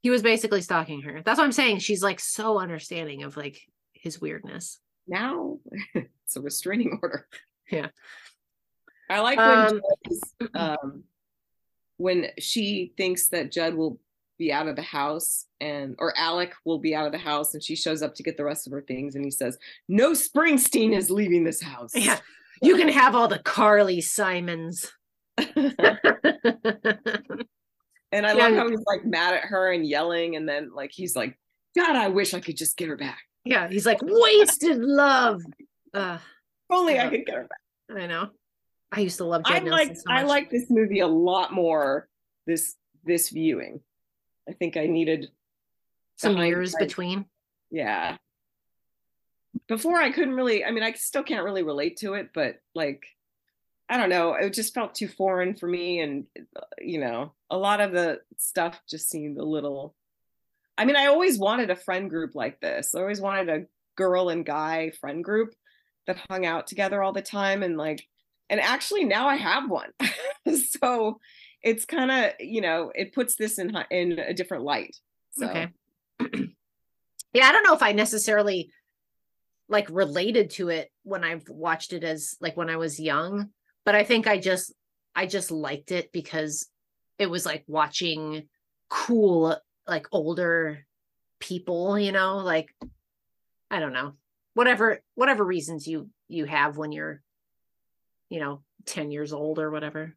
he 0.00 0.10
was 0.10 0.22
basically 0.22 0.62
stalking 0.62 1.02
her. 1.02 1.22
That's 1.22 1.38
what 1.38 1.44
I'm 1.44 1.52
saying. 1.52 1.78
She's 1.80 2.02
like 2.02 2.20
so 2.20 2.58
understanding 2.58 3.22
of 3.24 3.36
like 3.36 3.60
his 3.92 4.20
weirdness. 4.20 4.78
Now 5.06 5.58
it's 5.94 6.36
a 6.36 6.40
restraining 6.40 6.98
order. 7.02 7.26
Yeah. 7.70 7.88
I 9.10 9.20
like 9.20 9.38
when 9.38 9.48
Um, 9.48 9.80
Judd's, 10.06 10.34
um 10.54 11.04
when 11.96 12.28
she 12.38 12.92
thinks 12.96 13.28
that 13.28 13.50
Judd 13.50 13.74
will 13.74 13.98
be 14.38 14.52
out 14.52 14.68
of 14.68 14.76
the 14.76 14.82
house 14.82 15.46
and 15.60 15.96
or 15.98 16.16
Alec 16.16 16.54
will 16.64 16.78
be 16.78 16.94
out 16.94 17.06
of 17.06 17.12
the 17.12 17.18
house 17.18 17.54
and 17.54 17.62
she 17.62 17.74
shows 17.74 18.02
up 18.02 18.14
to 18.14 18.22
get 18.22 18.36
the 18.36 18.44
rest 18.44 18.66
of 18.66 18.72
her 18.72 18.82
things 18.82 19.16
and 19.16 19.24
he 19.24 19.30
says, 19.32 19.58
"No 19.88 20.12
Springsteen 20.12 20.96
is 20.96 21.10
leaving 21.10 21.42
this 21.44 21.60
house." 21.60 21.90
Yeah. 21.94 22.20
You 22.62 22.76
can 22.76 22.88
have 22.88 23.14
all 23.14 23.28
the 23.28 23.40
Carly 23.40 24.00
Simons. 24.00 24.92
and 25.38 25.74
I 28.26 28.32
love 28.32 28.54
how 28.54 28.68
he's 28.68 28.84
like 28.86 29.04
mad 29.04 29.34
at 29.34 29.44
her 29.44 29.72
and 29.72 29.86
yelling 29.86 30.36
and 30.36 30.48
then 30.48 30.70
like 30.74 30.90
he's 30.92 31.16
like, 31.16 31.38
"God, 31.76 31.96
I 31.96 32.08
wish 32.08 32.34
I 32.34 32.40
could 32.40 32.56
just 32.56 32.76
get 32.76 32.88
her 32.88 32.96
back. 32.96 33.20
yeah, 33.44 33.68
he's 33.68 33.86
like 33.86 33.98
wasted 34.02 34.78
love. 34.78 35.42
Uh, 35.94 36.18
only 36.70 36.94
Yeah. 36.94 37.06
I 37.06 37.08
could 37.10 37.26
get 37.26 37.34
her 37.34 37.48
back." 37.48 37.96
I 38.02 38.06
know. 38.06 38.30
I 38.90 39.00
used 39.00 39.18
to 39.18 39.24
love 39.24 39.42
I 39.44 39.60
Nelson 39.60 39.70
like 39.70 39.96
so 39.96 40.02
I 40.08 40.22
like 40.22 40.50
this 40.50 40.70
movie 40.70 41.00
a 41.00 41.06
lot 41.06 41.52
more 41.52 42.08
this 42.46 42.76
this 43.04 43.30
viewing. 43.30 43.80
I 44.48 44.52
think 44.52 44.76
I 44.76 44.86
needed 44.86 45.30
some 46.16 46.36
years 46.38 46.74
between. 46.78 47.26
yeah. 47.70 48.16
Before 49.66 49.96
I 49.96 50.10
couldn't 50.10 50.34
really 50.34 50.64
I 50.64 50.70
mean 50.70 50.82
I 50.82 50.92
still 50.92 51.22
can't 51.22 51.44
really 51.44 51.62
relate 51.62 51.98
to 51.98 52.14
it, 52.14 52.30
but 52.32 52.60
like 52.74 53.04
I 53.90 53.96
don't 53.96 54.10
know, 54.10 54.34
it 54.34 54.52
just 54.52 54.74
felt 54.74 54.94
too 54.94 55.08
foreign 55.08 55.54
for 55.54 55.66
me 55.66 56.00
and 56.00 56.26
you 56.78 57.00
know, 57.00 57.32
a 57.50 57.56
lot 57.56 57.80
of 57.80 57.92
the 57.92 58.20
stuff 58.36 58.80
just 58.88 59.08
seemed 59.10 59.38
a 59.38 59.44
little 59.44 59.94
I 60.78 60.84
mean, 60.84 60.96
I 60.96 61.06
always 61.06 61.38
wanted 61.38 61.70
a 61.70 61.76
friend 61.76 62.08
group 62.08 62.34
like 62.34 62.60
this. 62.60 62.94
I 62.94 63.00
always 63.00 63.20
wanted 63.20 63.48
a 63.48 63.66
girl 63.96 64.28
and 64.28 64.46
guy 64.46 64.92
friend 65.00 65.22
group 65.22 65.54
that 66.08 66.18
hung 66.28 66.44
out 66.44 66.66
together 66.66 67.02
all 67.02 67.12
the 67.12 67.22
time 67.22 67.62
and 67.62 67.76
like 67.76 68.04
and 68.50 68.60
actually 68.60 69.04
now 69.04 69.28
I 69.28 69.36
have 69.36 69.70
one. 69.70 69.90
so 70.80 71.20
it's 71.62 71.84
kind 71.84 72.10
of, 72.10 72.32
you 72.40 72.60
know, 72.60 72.90
it 72.94 73.12
puts 73.12 73.36
this 73.36 73.58
in 73.58 73.76
in 73.90 74.18
a 74.18 74.34
different 74.34 74.64
light. 74.64 74.96
So 75.32 75.46
Okay. 75.48 75.68
yeah, 77.32 77.46
I 77.46 77.52
don't 77.52 77.62
know 77.62 77.74
if 77.74 77.82
I 77.82 77.92
necessarily 77.92 78.70
like 79.68 79.88
related 79.90 80.50
to 80.50 80.70
it 80.70 80.90
when 81.02 81.24
I've 81.24 81.46
watched 81.48 81.92
it 81.92 82.02
as 82.02 82.36
like 82.40 82.56
when 82.56 82.70
I 82.70 82.76
was 82.76 82.98
young, 82.98 83.50
but 83.84 83.94
I 83.94 84.02
think 84.02 84.26
I 84.26 84.38
just 84.38 84.72
I 85.14 85.26
just 85.26 85.50
liked 85.50 85.92
it 85.92 86.10
because 86.10 86.66
it 87.18 87.28
was 87.28 87.44
like 87.44 87.64
watching 87.66 88.48
cool 88.88 89.56
like 89.86 90.06
older 90.10 90.86
people, 91.38 91.98
you 91.98 92.12
know, 92.12 92.38
like 92.38 92.74
I 93.70 93.80
don't 93.80 93.92
know. 93.92 94.14
Whatever 94.58 94.98
whatever 95.14 95.44
reasons 95.44 95.86
you 95.86 96.10
you 96.26 96.44
have 96.44 96.76
when 96.76 96.90
you're 96.90 97.22
you 98.28 98.40
know 98.40 98.62
10 98.86 99.12
years 99.12 99.32
old 99.32 99.60
or 99.60 99.70
whatever. 99.70 100.16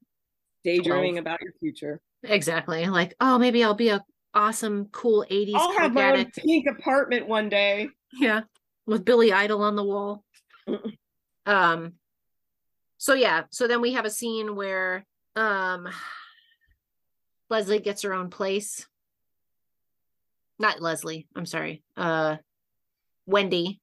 daydreaming 0.64 1.14
12. 1.14 1.18
about 1.18 1.42
your 1.44 1.54
future. 1.60 2.02
Exactly. 2.24 2.88
Like, 2.88 3.14
oh, 3.22 3.38
maybe 3.38 3.64
I'll 3.64 3.76
be 3.76 3.90
a 3.90 4.04
awesome 4.34 4.86
cool 4.92 5.24
80s 5.30 5.52
I'll 5.54 5.78
have 5.78 5.94
my 5.94 6.14
own 6.14 6.32
pink 6.32 6.66
apartment 6.66 7.28
one 7.28 7.50
day. 7.50 7.90
Yeah, 8.14 8.42
with 8.88 9.06
Billy 9.06 9.32
Idol 9.32 9.62
on 9.62 9.76
the 9.76 9.84
wall. 9.84 10.24
Um 11.46 11.94
so 12.98 13.14
yeah, 13.14 13.44
so 13.52 13.68
then 13.68 13.80
we 13.80 13.94
have 13.94 14.06
a 14.06 14.10
scene 14.10 14.56
where 14.56 15.06
um 15.36 15.88
Leslie 17.48 17.80
gets 17.80 18.02
her 18.02 18.14
own 18.16 18.32
place. 18.32 18.88
Not 20.58 20.82
Leslie, 20.82 21.28
I'm 21.36 21.46
sorry. 21.46 21.84
Uh 21.96 22.38
Wendy. 23.28 23.81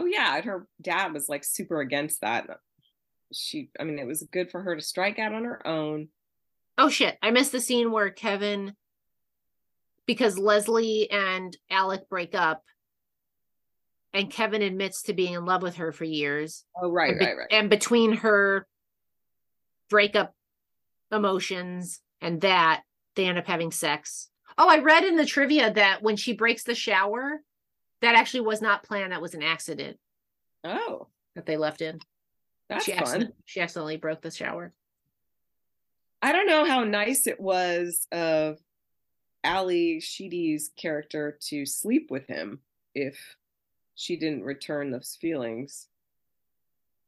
Oh 0.00 0.06
yeah, 0.06 0.36
and 0.36 0.44
her 0.46 0.66
dad 0.80 1.12
was 1.12 1.28
like 1.28 1.44
super 1.44 1.80
against 1.80 2.22
that. 2.22 2.48
She, 3.34 3.68
I 3.78 3.84
mean, 3.84 3.98
it 3.98 4.06
was 4.06 4.26
good 4.32 4.50
for 4.50 4.62
her 4.62 4.74
to 4.74 4.80
strike 4.80 5.18
out 5.18 5.34
on 5.34 5.44
her 5.44 5.66
own. 5.66 6.08
Oh 6.78 6.88
shit, 6.88 7.18
I 7.22 7.30
missed 7.30 7.52
the 7.52 7.60
scene 7.60 7.92
where 7.92 8.08
Kevin 8.08 8.74
because 10.06 10.38
Leslie 10.38 11.10
and 11.10 11.54
Alec 11.70 12.08
break 12.08 12.34
up 12.34 12.64
and 14.14 14.30
Kevin 14.32 14.62
admits 14.62 15.02
to 15.02 15.12
being 15.12 15.34
in 15.34 15.44
love 15.44 15.60
with 15.60 15.76
her 15.76 15.92
for 15.92 16.04
years. 16.04 16.64
Oh 16.82 16.90
right, 16.90 17.18
be- 17.18 17.26
right, 17.26 17.36
right. 17.36 17.48
and 17.50 17.68
between 17.68 18.14
her 18.14 18.66
breakup 19.90 20.34
emotions 21.12 22.00
and 22.22 22.40
that 22.40 22.84
they 23.16 23.26
end 23.26 23.36
up 23.36 23.46
having 23.46 23.72
sex 23.72 24.30
oh 24.56 24.68
i 24.68 24.78
read 24.78 25.02
in 25.02 25.16
the 25.16 25.26
trivia 25.26 25.72
that 25.72 26.00
when 26.00 26.14
she 26.14 26.32
breaks 26.32 26.62
the 26.62 26.76
shower 26.76 27.40
that 28.02 28.14
actually 28.14 28.40
was 28.40 28.62
not 28.62 28.82
planned 28.82 29.12
that 29.12 29.22
was 29.22 29.34
an 29.34 29.42
accident. 29.42 29.98
Oh, 30.64 31.08
that 31.34 31.46
they 31.46 31.56
left 31.56 31.80
in. 31.82 32.00
That's 32.68 32.84
she 32.84 32.92
fun. 32.92 33.00
accident- 33.02 33.34
she 33.44 33.60
accidentally 33.60 33.96
broke 33.96 34.20
the 34.22 34.30
shower. 34.30 34.72
I 36.22 36.32
don't 36.32 36.46
know 36.46 36.64
how 36.66 36.84
nice 36.84 37.26
it 37.26 37.40
was 37.40 38.06
of 38.12 38.58
Ally 39.42 40.00
Sheedy's 40.00 40.70
character 40.76 41.38
to 41.48 41.64
sleep 41.64 42.10
with 42.10 42.26
him 42.26 42.60
if 42.94 43.36
she 43.94 44.16
didn't 44.16 44.44
return 44.44 44.90
those 44.90 45.16
feelings, 45.20 45.88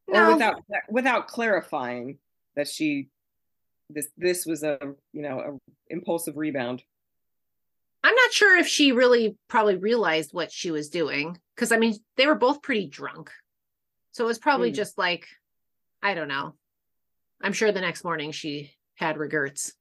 or 0.09 0.33
without 0.33 0.63
without 0.89 1.29
clarifying 1.29 2.19
that 2.57 2.69
she 2.69 3.09
this 3.91 4.09
this 4.17 4.47
was 4.47 4.63
a 4.63 4.79
you 5.13 5.23
know 5.23 5.41
a 5.41 5.73
impulsive 5.93 6.37
rebound. 6.39 6.83
I'm 8.13 8.17
not 8.17 8.33
sure 8.35 8.59
if 8.59 8.67
she 8.69 8.93
really 8.93 9.39
probably 9.49 9.77
realized 9.77 10.35
what 10.35 10.53
she 10.53 10.71
was 10.71 10.91
doing 10.91 11.39
because 11.57 11.73
I 11.73 11.79
mean 11.79 11.95
they 12.19 12.27
were 12.27 12.35
both 12.35 12.61
pretty 12.61 12.87
drunk. 12.87 13.31
So 14.11 14.25
it 14.25 14.27
was 14.27 14.39
probably 14.39 14.71
Mm. 14.71 14.75
just 14.75 14.99
like 14.99 15.27
I 16.03 16.13
don't 16.13 16.29
know. 16.29 16.55
I'm 17.41 17.55
sure 17.55 17.73
the 17.73 17.81
next 17.81 18.05
morning 18.05 18.31
she 18.33 18.71
had 18.97 19.17
regrets. 19.17 19.73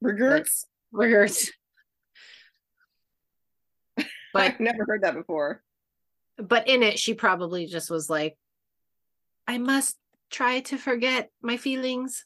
Regrets. 0.00 0.66
Regrets. 0.90 1.50
But 4.32 4.42
I've 4.42 4.58
never 4.60 4.84
heard 4.86 5.02
that 5.02 5.14
before. 5.14 5.62
but 6.38 6.66
in 6.66 6.82
it 6.82 6.98
she 6.98 7.12
probably 7.14 7.66
just 7.66 7.90
was 7.90 8.08
like 8.10 8.36
I 9.46 9.58
must 9.58 9.96
try 10.30 10.60
to 10.60 10.78
forget 10.78 11.30
my 11.42 11.58
feelings. 11.58 12.24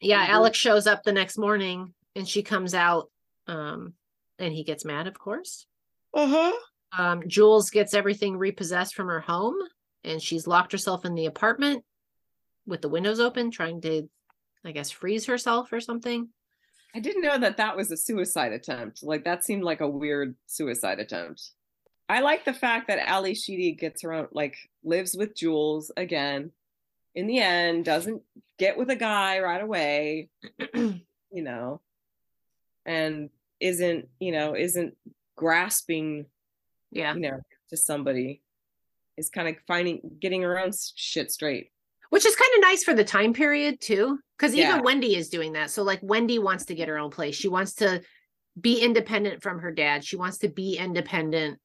Yeah, 0.00 0.26
Mhm. 0.26 0.30
Alex 0.30 0.56
shows 0.58 0.86
up 0.86 1.02
the 1.02 1.12
next 1.12 1.36
morning 1.36 1.92
and 2.16 2.26
she 2.26 2.42
comes 2.42 2.72
out 2.74 3.10
um 3.48 3.94
and 4.38 4.54
he 4.54 4.62
gets 4.62 4.84
mad 4.84 5.06
of 5.06 5.18
course. 5.18 5.66
Uh-huh. 6.14 6.52
Um, 6.96 7.22
Jules 7.26 7.70
gets 7.70 7.94
everything 7.94 8.36
repossessed 8.36 8.94
from 8.94 9.08
her 9.08 9.20
home, 9.20 9.56
and 10.04 10.22
she's 10.22 10.46
locked 10.46 10.72
herself 10.72 11.04
in 11.04 11.14
the 11.14 11.26
apartment 11.26 11.84
with 12.66 12.82
the 12.82 12.88
windows 12.88 13.20
open, 13.20 13.50
trying 13.50 13.80
to, 13.82 14.08
I 14.64 14.72
guess, 14.72 14.90
freeze 14.90 15.26
herself 15.26 15.72
or 15.72 15.80
something. 15.80 16.28
I 16.94 17.00
didn't 17.00 17.22
know 17.22 17.38
that 17.38 17.58
that 17.58 17.76
was 17.76 17.90
a 17.90 17.96
suicide 17.96 18.52
attempt. 18.52 19.02
Like 19.02 19.24
that 19.24 19.44
seemed 19.44 19.62
like 19.62 19.80
a 19.80 19.88
weird 19.88 20.34
suicide 20.46 20.98
attempt. 20.98 21.50
I 22.08 22.20
like 22.20 22.44
the 22.44 22.54
fact 22.54 22.88
that 22.88 23.06
Ally 23.06 23.34
Sheedy 23.34 23.72
gets 23.72 24.02
her 24.02 24.12
own, 24.14 24.28
like 24.32 24.56
lives 24.82 25.14
with 25.14 25.36
Jules 25.36 25.92
again. 25.96 26.52
In 27.14 27.26
the 27.26 27.40
end, 27.40 27.84
doesn't 27.84 28.22
get 28.58 28.78
with 28.78 28.90
a 28.90 28.96
guy 28.96 29.40
right 29.40 29.62
away, 29.62 30.30
you 30.74 31.02
know, 31.30 31.80
and 32.86 33.28
isn't, 33.60 34.08
you 34.20 34.32
know, 34.32 34.54
isn't 34.56 34.94
grasping, 35.36 36.26
yeah, 36.90 37.14
you 37.14 37.20
know, 37.20 37.40
to 37.70 37.76
somebody. 37.76 38.42
Is 39.16 39.30
kind 39.30 39.48
of 39.48 39.56
finding, 39.66 40.00
getting 40.20 40.42
her 40.42 40.58
own 40.58 40.70
shit 40.94 41.30
straight. 41.32 41.72
which 42.10 42.24
is 42.24 42.34
kind 42.36 42.50
of 42.56 42.62
nice 42.62 42.84
for 42.84 42.94
the 42.94 43.04
time 43.04 43.34
period 43.34 43.80
too, 43.80 44.18
because 44.36 44.54
Yeah. 44.54 44.70
even 44.70 44.82
Wendy 44.84 45.14
is 45.16 45.28
doing 45.28 45.52
that. 45.52 45.70
So, 45.70 45.82
like, 45.82 45.98
Wendy 46.02 46.38
wants 46.38 46.64
to 46.66 46.74
get 46.74 46.88
her 46.88 46.96
own 46.98 47.10
place. 47.10 47.34
She 47.36 47.48
wants 47.48 47.74
to 47.76 48.00
be 48.58 48.80
independent 48.80 49.42
from 49.42 49.58
her 49.58 49.70
dad. 49.70 50.04
She 50.04 50.16
wants 50.16 50.38
to 50.38 50.48
be 50.48 50.76
independent, 50.78 51.60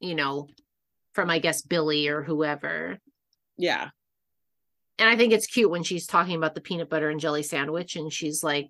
you 0.00 0.14
know, 0.16 0.48
from 1.12 1.30
I 1.30 1.38
guess 1.38 1.62
Billy 1.62 2.08
or 2.08 2.22
whoever. 2.22 2.98
Yeah. 3.56 3.90
and 4.98 5.08
I 5.08 5.16
think 5.16 5.32
it's 5.32 5.46
cute 5.46 5.70
when 5.70 5.82
she's 5.84 6.06
talking 6.06 6.36
about 6.36 6.54
the 6.54 6.60
peanut 6.60 6.88
butter 6.88 7.08
and 7.10 7.20
jelly 7.20 7.42
sandwich 7.42 7.94
and 7.96 8.12
she's 8.12 8.42
like, 8.42 8.68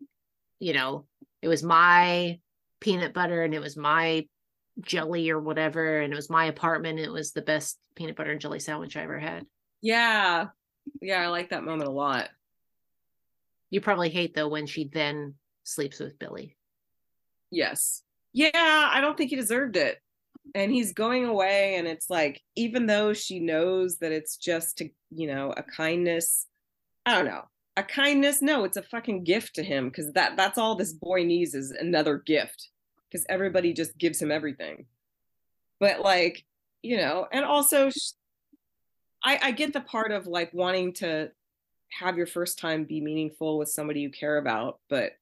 you 0.58 0.72
know, 0.74 1.06
it 1.44 1.48
was 1.48 1.62
my 1.62 2.38
peanut 2.80 3.12
butter 3.12 3.42
and 3.42 3.52
it 3.52 3.60
was 3.60 3.76
my 3.76 4.26
jelly 4.80 5.28
or 5.28 5.38
whatever 5.38 6.00
and 6.00 6.10
it 6.10 6.16
was 6.16 6.30
my 6.30 6.46
apartment 6.46 6.98
it 6.98 7.12
was 7.12 7.32
the 7.32 7.42
best 7.42 7.78
peanut 7.94 8.16
butter 8.16 8.32
and 8.32 8.40
jelly 8.40 8.58
sandwich 8.58 8.96
I 8.96 9.02
ever 9.02 9.18
had. 9.18 9.44
Yeah. 9.82 10.46
Yeah. 11.02 11.20
I 11.20 11.26
like 11.26 11.50
that 11.50 11.62
moment 11.62 11.90
a 11.90 11.92
lot. 11.92 12.30
You 13.68 13.82
probably 13.82 14.08
hate 14.08 14.34
though 14.34 14.48
when 14.48 14.64
she 14.64 14.88
then 14.88 15.34
sleeps 15.64 16.00
with 16.00 16.18
Billy. 16.18 16.56
Yes. 17.50 18.02
Yeah, 18.32 18.50
I 18.54 19.02
don't 19.02 19.16
think 19.16 19.28
he 19.28 19.36
deserved 19.36 19.76
it. 19.76 19.98
And 20.54 20.72
he's 20.72 20.94
going 20.94 21.26
away 21.26 21.74
and 21.74 21.86
it's 21.86 22.08
like 22.08 22.40
even 22.56 22.86
though 22.86 23.12
she 23.12 23.38
knows 23.38 23.98
that 23.98 24.12
it's 24.12 24.38
just 24.38 24.78
to, 24.78 24.88
you 25.14 25.26
know, 25.26 25.52
a 25.54 25.62
kindness, 25.62 26.46
I 27.04 27.14
don't 27.14 27.26
know. 27.26 27.44
A 27.76 27.82
kindness, 27.82 28.40
no, 28.40 28.64
it's 28.64 28.76
a 28.76 28.82
fucking 28.82 29.24
gift 29.24 29.54
to 29.56 29.62
him 29.62 29.90
cuz 29.90 30.12
that 30.12 30.36
that's 30.36 30.58
all 30.58 30.74
this 30.74 30.92
boy 30.92 31.24
needs 31.24 31.54
is 31.54 31.70
another 31.72 32.18
gift 32.18 32.68
cuz 33.10 33.24
everybody 33.28 33.72
just 33.72 33.98
gives 33.98 34.20
him 34.20 34.30
everything. 34.30 34.86
But 35.80 36.00
like, 36.00 36.44
you 36.82 36.96
know, 36.96 37.26
and 37.32 37.44
also 37.44 37.90
I 39.22 39.38
I 39.42 39.50
get 39.52 39.72
the 39.72 39.80
part 39.80 40.12
of 40.12 40.26
like 40.26 40.52
wanting 40.54 40.92
to 40.94 41.32
have 41.90 42.16
your 42.16 42.26
first 42.26 42.58
time 42.58 42.84
be 42.84 43.00
meaningful 43.00 43.58
with 43.58 43.68
somebody 43.68 44.00
you 44.00 44.10
care 44.10 44.38
about, 44.38 44.80
but 44.88 45.12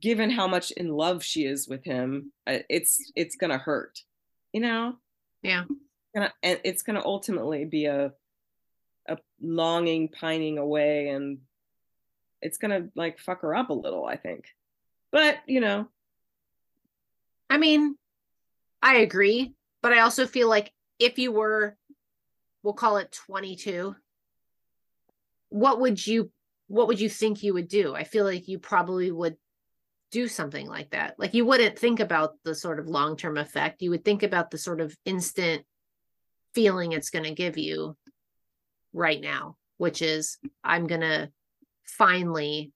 given 0.00 0.30
how 0.30 0.46
much 0.46 0.70
in 0.72 0.88
love 0.88 1.22
she 1.24 1.44
is 1.44 1.66
with 1.66 1.84
him 1.84 2.32
uh, 2.46 2.58
it's 2.68 3.10
it's 3.16 3.34
gonna 3.36 3.58
hurt 3.58 4.04
you 4.52 4.60
know 4.60 4.96
Yeah. 6.14 6.30
And 6.42 6.60
it's 6.64 6.82
gonna 6.82 7.02
ultimately 7.04 7.64
be 7.64 7.86
a 7.86 8.12
a 9.10 9.18
longing 9.42 10.08
pining 10.08 10.58
away 10.58 11.08
and 11.08 11.38
it's 12.40 12.58
gonna 12.58 12.88
like 12.94 13.18
fuck 13.18 13.42
her 13.42 13.54
up 13.54 13.68
a 13.68 13.74
little 13.74 14.06
i 14.06 14.16
think 14.16 14.46
but 15.10 15.36
you 15.46 15.60
know 15.60 15.88
I 17.50 17.58
mean, 17.58 17.96
I 18.80 18.98
agree, 18.98 19.54
but 19.82 19.92
I 19.92 20.00
also 20.00 20.26
feel 20.26 20.48
like 20.48 20.72
if 21.00 21.18
you 21.18 21.32
were 21.32 21.76
we'll 22.62 22.74
call 22.74 22.98
it 22.98 23.10
22 23.26 23.96
what 25.48 25.80
would 25.80 26.06
you 26.06 26.30
what 26.68 26.86
would 26.86 27.00
you 27.00 27.08
think 27.08 27.42
you 27.42 27.54
would 27.54 27.66
do? 27.66 27.94
I 27.94 28.04
feel 28.04 28.24
like 28.24 28.46
you 28.46 28.60
probably 28.60 29.10
would 29.10 29.36
do 30.12 30.28
something 30.28 30.68
like 30.68 30.90
that. 30.90 31.16
Like 31.18 31.34
you 31.34 31.44
wouldn't 31.44 31.76
think 31.76 31.98
about 31.98 32.34
the 32.44 32.54
sort 32.54 32.78
of 32.78 32.86
long-term 32.86 33.36
effect. 33.36 33.82
You 33.82 33.90
would 33.90 34.04
think 34.04 34.22
about 34.22 34.52
the 34.52 34.58
sort 34.58 34.80
of 34.80 34.96
instant 35.04 35.64
feeling 36.54 36.92
it's 36.92 37.10
going 37.10 37.24
to 37.24 37.34
give 37.34 37.58
you 37.58 37.96
right 38.92 39.20
now, 39.20 39.56
which 39.76 40.02
is 40.02 40.38
I'm 40.64 40.86
going 40.86 41.00
to 41.02 41.30
finally 41.84 42.72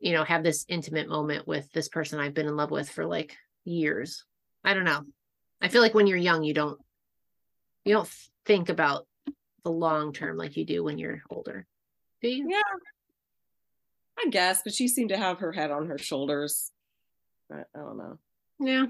you 0.00 0.12
know 0.12 0.24
have 0.24 0.42
this 0.42 0.64
intimate 0.68 1.08
moment 1.08 1.46
with 1.46 1.70
this 1.72 1.88
person 1.88 2.18
I've 2.20 2.34
been 2.34 2.46
in 2.48 2.56
love 2.56 2.70
with 2.70 2.90
for 2.90 3.06
like 3.06 3.36
years. 3.64 4.24
I 4.64 4.74
don't 4.74 4.84
know. 4.84 5.02
I 5.62 5.68
feel 5.68 5.80
like 5.82 5.94
when 5.94 6.06
you're 6.06 6.18
young 6.18 6.44
you 6.44 6.54
don't 6.54 6.78
you 7.84 7.94
don't 7.94 8.08
think 8.44 8.68
about 8.68 9.06
the 9.62 9.70
long 9.70 10.12
term 10.12 10.36
like 10.36 10.56
you 10.56 10.64
do 10.64 10.82
when 10.84 10.98
you're 10.98 11.22
older. 11.30 11.66
Do 12.22 12.28
you? 12.28 12.48
yeah 12.50 12.60
i 14.24 14.28
guess 14.30 14.62
but 14.62 14.72
she 14.72 14.86
seemed 14.88 15.08
to 15.10 15.16
have 15.16 15.40
her 15.40 15.50
head 15.52 15.70
on 15.72 15.86
her 15.88 15.98
shoulders 15.98 16.70
i, 17.52 17.56
I 17.74 17.78
don't 17.78 17.98
know 17.98 18.18
Yeah. 18.60 18.86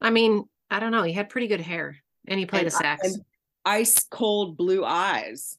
I 0.00 0.10
mean, 0.10 0.44
I 0.70 0.80
don't 0.80 0.90
know. 0.92 1.02
He 1.04 1.12
had 1.12 1.28
pretty 1.30 1.46
good 1.46 1.60
hair 1.60 1.96
and 2.26 2.38
he 2.38 2.44
played 2.46 2.64
And 2.64 2.68
a 2.68 2.70
sax. 2.72 3.14
and 3.14 3.24
ice 3.64 4.04
cold 4.10 4.56
blue 4.56 4.84
eyes. 4.84 5.58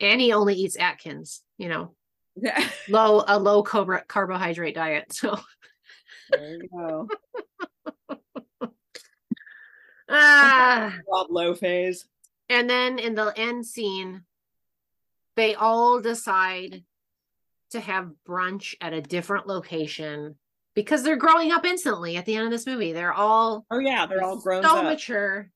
And 0.00 0.20
he 0.20 0.32
only 0.32 0.54
eats 0.54 0.76
Atkins, 0.76 1.42
you 1.58 1.68
know, 1.68 1.94
yeah. 2.36 2.68
Low 2.88 3.24
a 3.26 3.38
low 3.38 3.62
carb- 3.62 4.06
carbohydrate 4.08 4.74
diet. 4.74 5.12
So. 5.12 5.38
There 6.30 6.56
you 6.56 6.68
go. 6.68 7.08
Ah. 10.14 10.94
Low 11.30 11.54
phase. 11.54 12.04
And 12.50 12.68
then 12.68 12.98
in 12.98 13.14
the 13.14 13.32
end 13.34 13.64
scene, 13.64 14.24
they 15.36 15.54
all 15.54 16.00
decide 16.00 16.84
to 17.70 17.80
have 17.80 18.10
brunch 18.28 18.74
at 18.82 18.92
a 18.92 19.00
different 19.00 19.46
location 19.46 20.36
because 20.74 21.02
they're 21.02 21.16
growing 21.16 21.50
up 21.50 21.64
instantly 21.64 22.18
at 22.18 22.26
the 22.26 22.36
end 22.36 22.44
of 22.44 22.50
this 22.50 22.66
movie. 22.66 22.92
They're 22.92 23.14
all 23.14 23.64
oh 23.70 23.78
yeah 23.78 24.04
they're 24.04 24.22
all 24.22 24.38
grown 24.38 24.62
so 24.62 24.78
up. 24.78 24.84
mature 24.84 25.50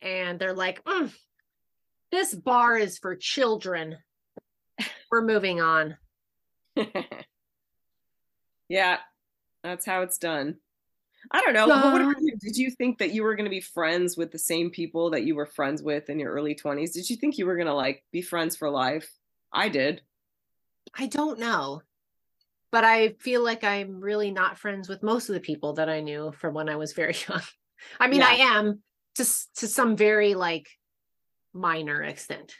and 0.00 0.38
they're 0.38 0.54
like 0.54 0.84
"Mm, 0.84 1.12
this 2.10 2.34
bar 2.34 2.76
is 2.76 2.98
for 2.98 3.14
children 3.16 3.96
we're 5.10 5.22
moving 5.22 5.60
on 5.60 5.96
yeah, 8.68 8.98
that's 9.64 9.84
how 9.84 10.02
it's 10.02 10.18
done. 10.18 10.56
I 11.32 11.40
don't 11.40 11.54
know. 11.54 11.66
but 11.66 11.92
what 11.92 12.16
you? 12.20 12.36
Did 12.40 12.56
you 12.56 12.70
think 12.70 12.98
that 12.98 13.12
you 13.12 13.22
were 13.24 13.34
going 13.34 13.46
to 13.46 13.50
be 13.50 13.60
friends 13.60 14.16
with 14.16 14.30
the 14.30 14.38
same 14.38 14.70
people 14.70 15.10
that 15.10 15.24
you 15.24 15.34
were 15.34 15.46
friends 15.46 15.82
with 15.82 16.08
in 16.08 16.20
your 16.20 16.32
early 16.32 16.54
20s? 16.54 16.92
Did 16.92 17.10
you 17.10 17.16
think 17.16 17.36
you 17.36 17.46
were 17.46 17.56
going 17.56 17.66
to 17.66 17.74
like 17.74 18.04
be 18.12 18.22
friends 18.22 18.56
for 18.56 18.70
life? 18.70 19.10
I 19.52 19.68
did. 19.68 20.02
i 20.96 21.06
don't 21.06 21.38
know 21.40 21.82
but 22.70 22.84
i 22.84 23.08
feel 23.18 23.42
like 23.42 23.64
i'm 23.64 24.00
really 24.00 24.30
not 24.30 24.58
friends 24.58 24.88
with 24.88 25.02
most 25.02 25.28
of 25.28 25.34
the 25.34 25.40
people 25.40 25.72
that 25.74 25.88
i 25.88 26.00
knew 26.00 26.32
from 26.32 26.54
when 26.54 26.68
i 26.68 26.76
was 26.76 26.92
very 26.92 27.14
young 27.28 27.42
i 27.98 28.06
mean 28.08 28.22
i 28.22 28.34
am 28.34 28.82
to 29.14 29.22
s- 29.22 29.48
to 29.56 29.66
some 29.66 29.96
very 29.96 30.34
like 30.34 30.66
minor 31.52 32.02
extent 32.02 32.54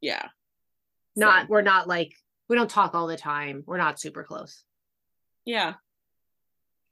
Yeah. 0.00 0.28
not 1.16 1.48
we're 1.48 1.62
not 1.62 1.86
like 1.88 2.12
we 2.48 2.56
don't 2.56 2.70
talk 2.70 2.94
all 2.94 3.06
the 3.06 3.16
time 3.16 3.62
we're 3.66 3.76
not 3.78 4.00
super 4.00 4.24
close 4.24 4.62
Yeah. 5.44 5.74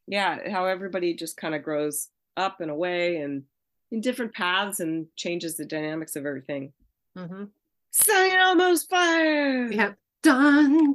Yeah. 0.07 0.51
How 0.51 0.65
everybody 0.67 1.15
just 1.15 1.37
kind 1.37 1.55
of 1.55 1.63
grows 1.63 2.09
up 2.37 2.61
and 2.61 2.71
away 2.71 3.17
and 3.17 3.43
in 3.91 4.01
different 4.01 4.33
paths 4.35 4.81
and 4.81 5.07
changes 5.17 5.57
the 5.57 5.65
dynamics 5.67 6.17
of 6.17 6.25
everything. 6.25 6.73
Mm-hmm. 7.17 7.45
St. 7.91 8.35
Elmo's 8.35 8.85
Fire. 8.85 9.71
Yep. 9.71 9.97
Dun 10.23 10.71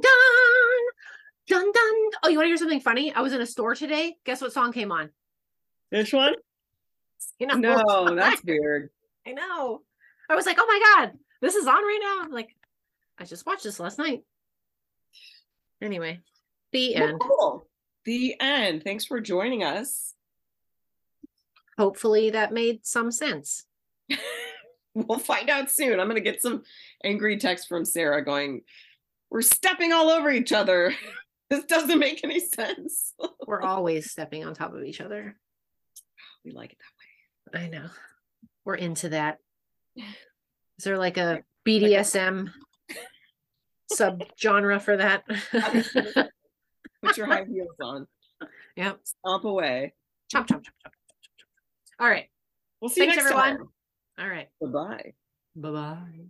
dun 1.46 1.72
dun. 1.72 2.10
Oh, 2.22 2.28
you 2.28 2.36
want 2.38 2.44
to 2.46 2.48
hear 2.48 2.56
something 2.56 2.80
funny? 2.80 3.12
I 3.14 3.20
was 3.20 3.32
in 3.32 3.40
a 3.40 3.46
store 3.46 3.74
today. 3.74 4.16
Guess 4.24 4.40
what 4.42 4.52
song 4.52 4.72
came 4.72 4.90
on? 4.90 5.10
Which 5.90 6.12
one? 6.12 6.34
You 7.38 7.46
know, 7.46 7.54
No, 7.56 8.14
that's 8.16 8.42
weird. 8.44 8.90
I 9.26 9.32
know. 9.32 9.82
I 10.34 10.36
was 10.36 10.46
like, 10.46 10.58
oh 10.58 10.66
my 10.66 10.80
god, 11.06 11.12
this 11.40 11.54
is 11.54 11.68
on 11.68 11.74
right 11.76 12.00
now. 12.02 12.34
Like, 12.34 12.48
I 13.18 13.24
just 13.24 13.46
watched 13.46 13.62
this 13.62 13.78
last 13.78 13.98
night. 14.00 14.22
Anyway, 15.80 16.18
the 16.72 16.94
Well, 16.96 17.08
end. 17.08 17.20
cool. 17.20 17.68
the 18.04 18.34
end. 18.40 18.82
Thanks 18.82 19.04
for 19.04 19.20
joining 19.20 19.62
us. 19.62 20.14
Hopefully 21.78 22.30
that 22.30 22.52
made 22.52 22.84
some 22.84 23.12
sense. 23.12 23.64
we'll 24.94 25.20
find 25.20 25.48
out 25.50 25.70
soon. 25.70 26.00
I'm 26.00 26.08
going 26.08 26.16
to 26.16 26.30
get 26.30 26.42
some 26.42 26.64
angry 27.04 27.38
text 27.38 27.68
from 27.68 27.84
Sarah 27.84 28.24
going, 28.24 28.62
We're 29.30 29.42
stepping 29.42 29.92
all 29.92 30.08
over 30.10 30.32
each 30.32 30.50
other. 30.52 30.92
this 31.48 31.64
doesn't 31.66 31.98
make 32.00 32.24
any 32.24 32.40
sense. 32.40 33.14
We're 33.46 33.62
always 33.62 34.10
stepping 34.10 34.44
on 34.44 34.54
top 34.54 34.74
of 34.74 34.82
each 34.82 35.00
other. 35.00 35.36
we 36.44 36.50
like 36.50 36.72
it 36.72 36.78
that 37.52 37.60
way. 37.60 37.64
I 37.66 37.68
know. 37.68 37.86
We're 38.64 38.74
into 38.74 39.10
that. 39.10 39.38
Is 39.96 40.84
there 40.84 40.98
like 40.98 41.16
a 41.16 41.42
BDSM 41.66 42.50
sub 43.92 44.22
genre 44.40 44.80
for 44.80 44.96
that? 44.96 45.24
Put 47.02 47.16
your 47.16 47.26
high 47.26 47.44
heels 47.44 47.76
on. 47.80 48.06
Yep. 48.76 49.00
Stomp 49.04 49.44
away. 49.44 49.94
Chop, 50.30 50.46
chop, 50.46 50.62
chop, 50.64 50.74
chop, 50.82 50.92
chop, 50.92 50.92
chop, 51.22 51.32
chop. 51.38 51.46
All 52.00 52.08
right. 52.08 52.28
We'll 52.80 52.88
see 52.88 53.00
Thanks, 53.02 53.16
you 53.16 53.22
next 53.22 53.30
everyone. 53.32 53.56
time. 53.58 53.68
All 54.18 54.28
right. 54.28 54.48
Bye 54.60 54.66
bye. 54.68 55.12
Bye 55.56 55.70
bye. 55.70 56.24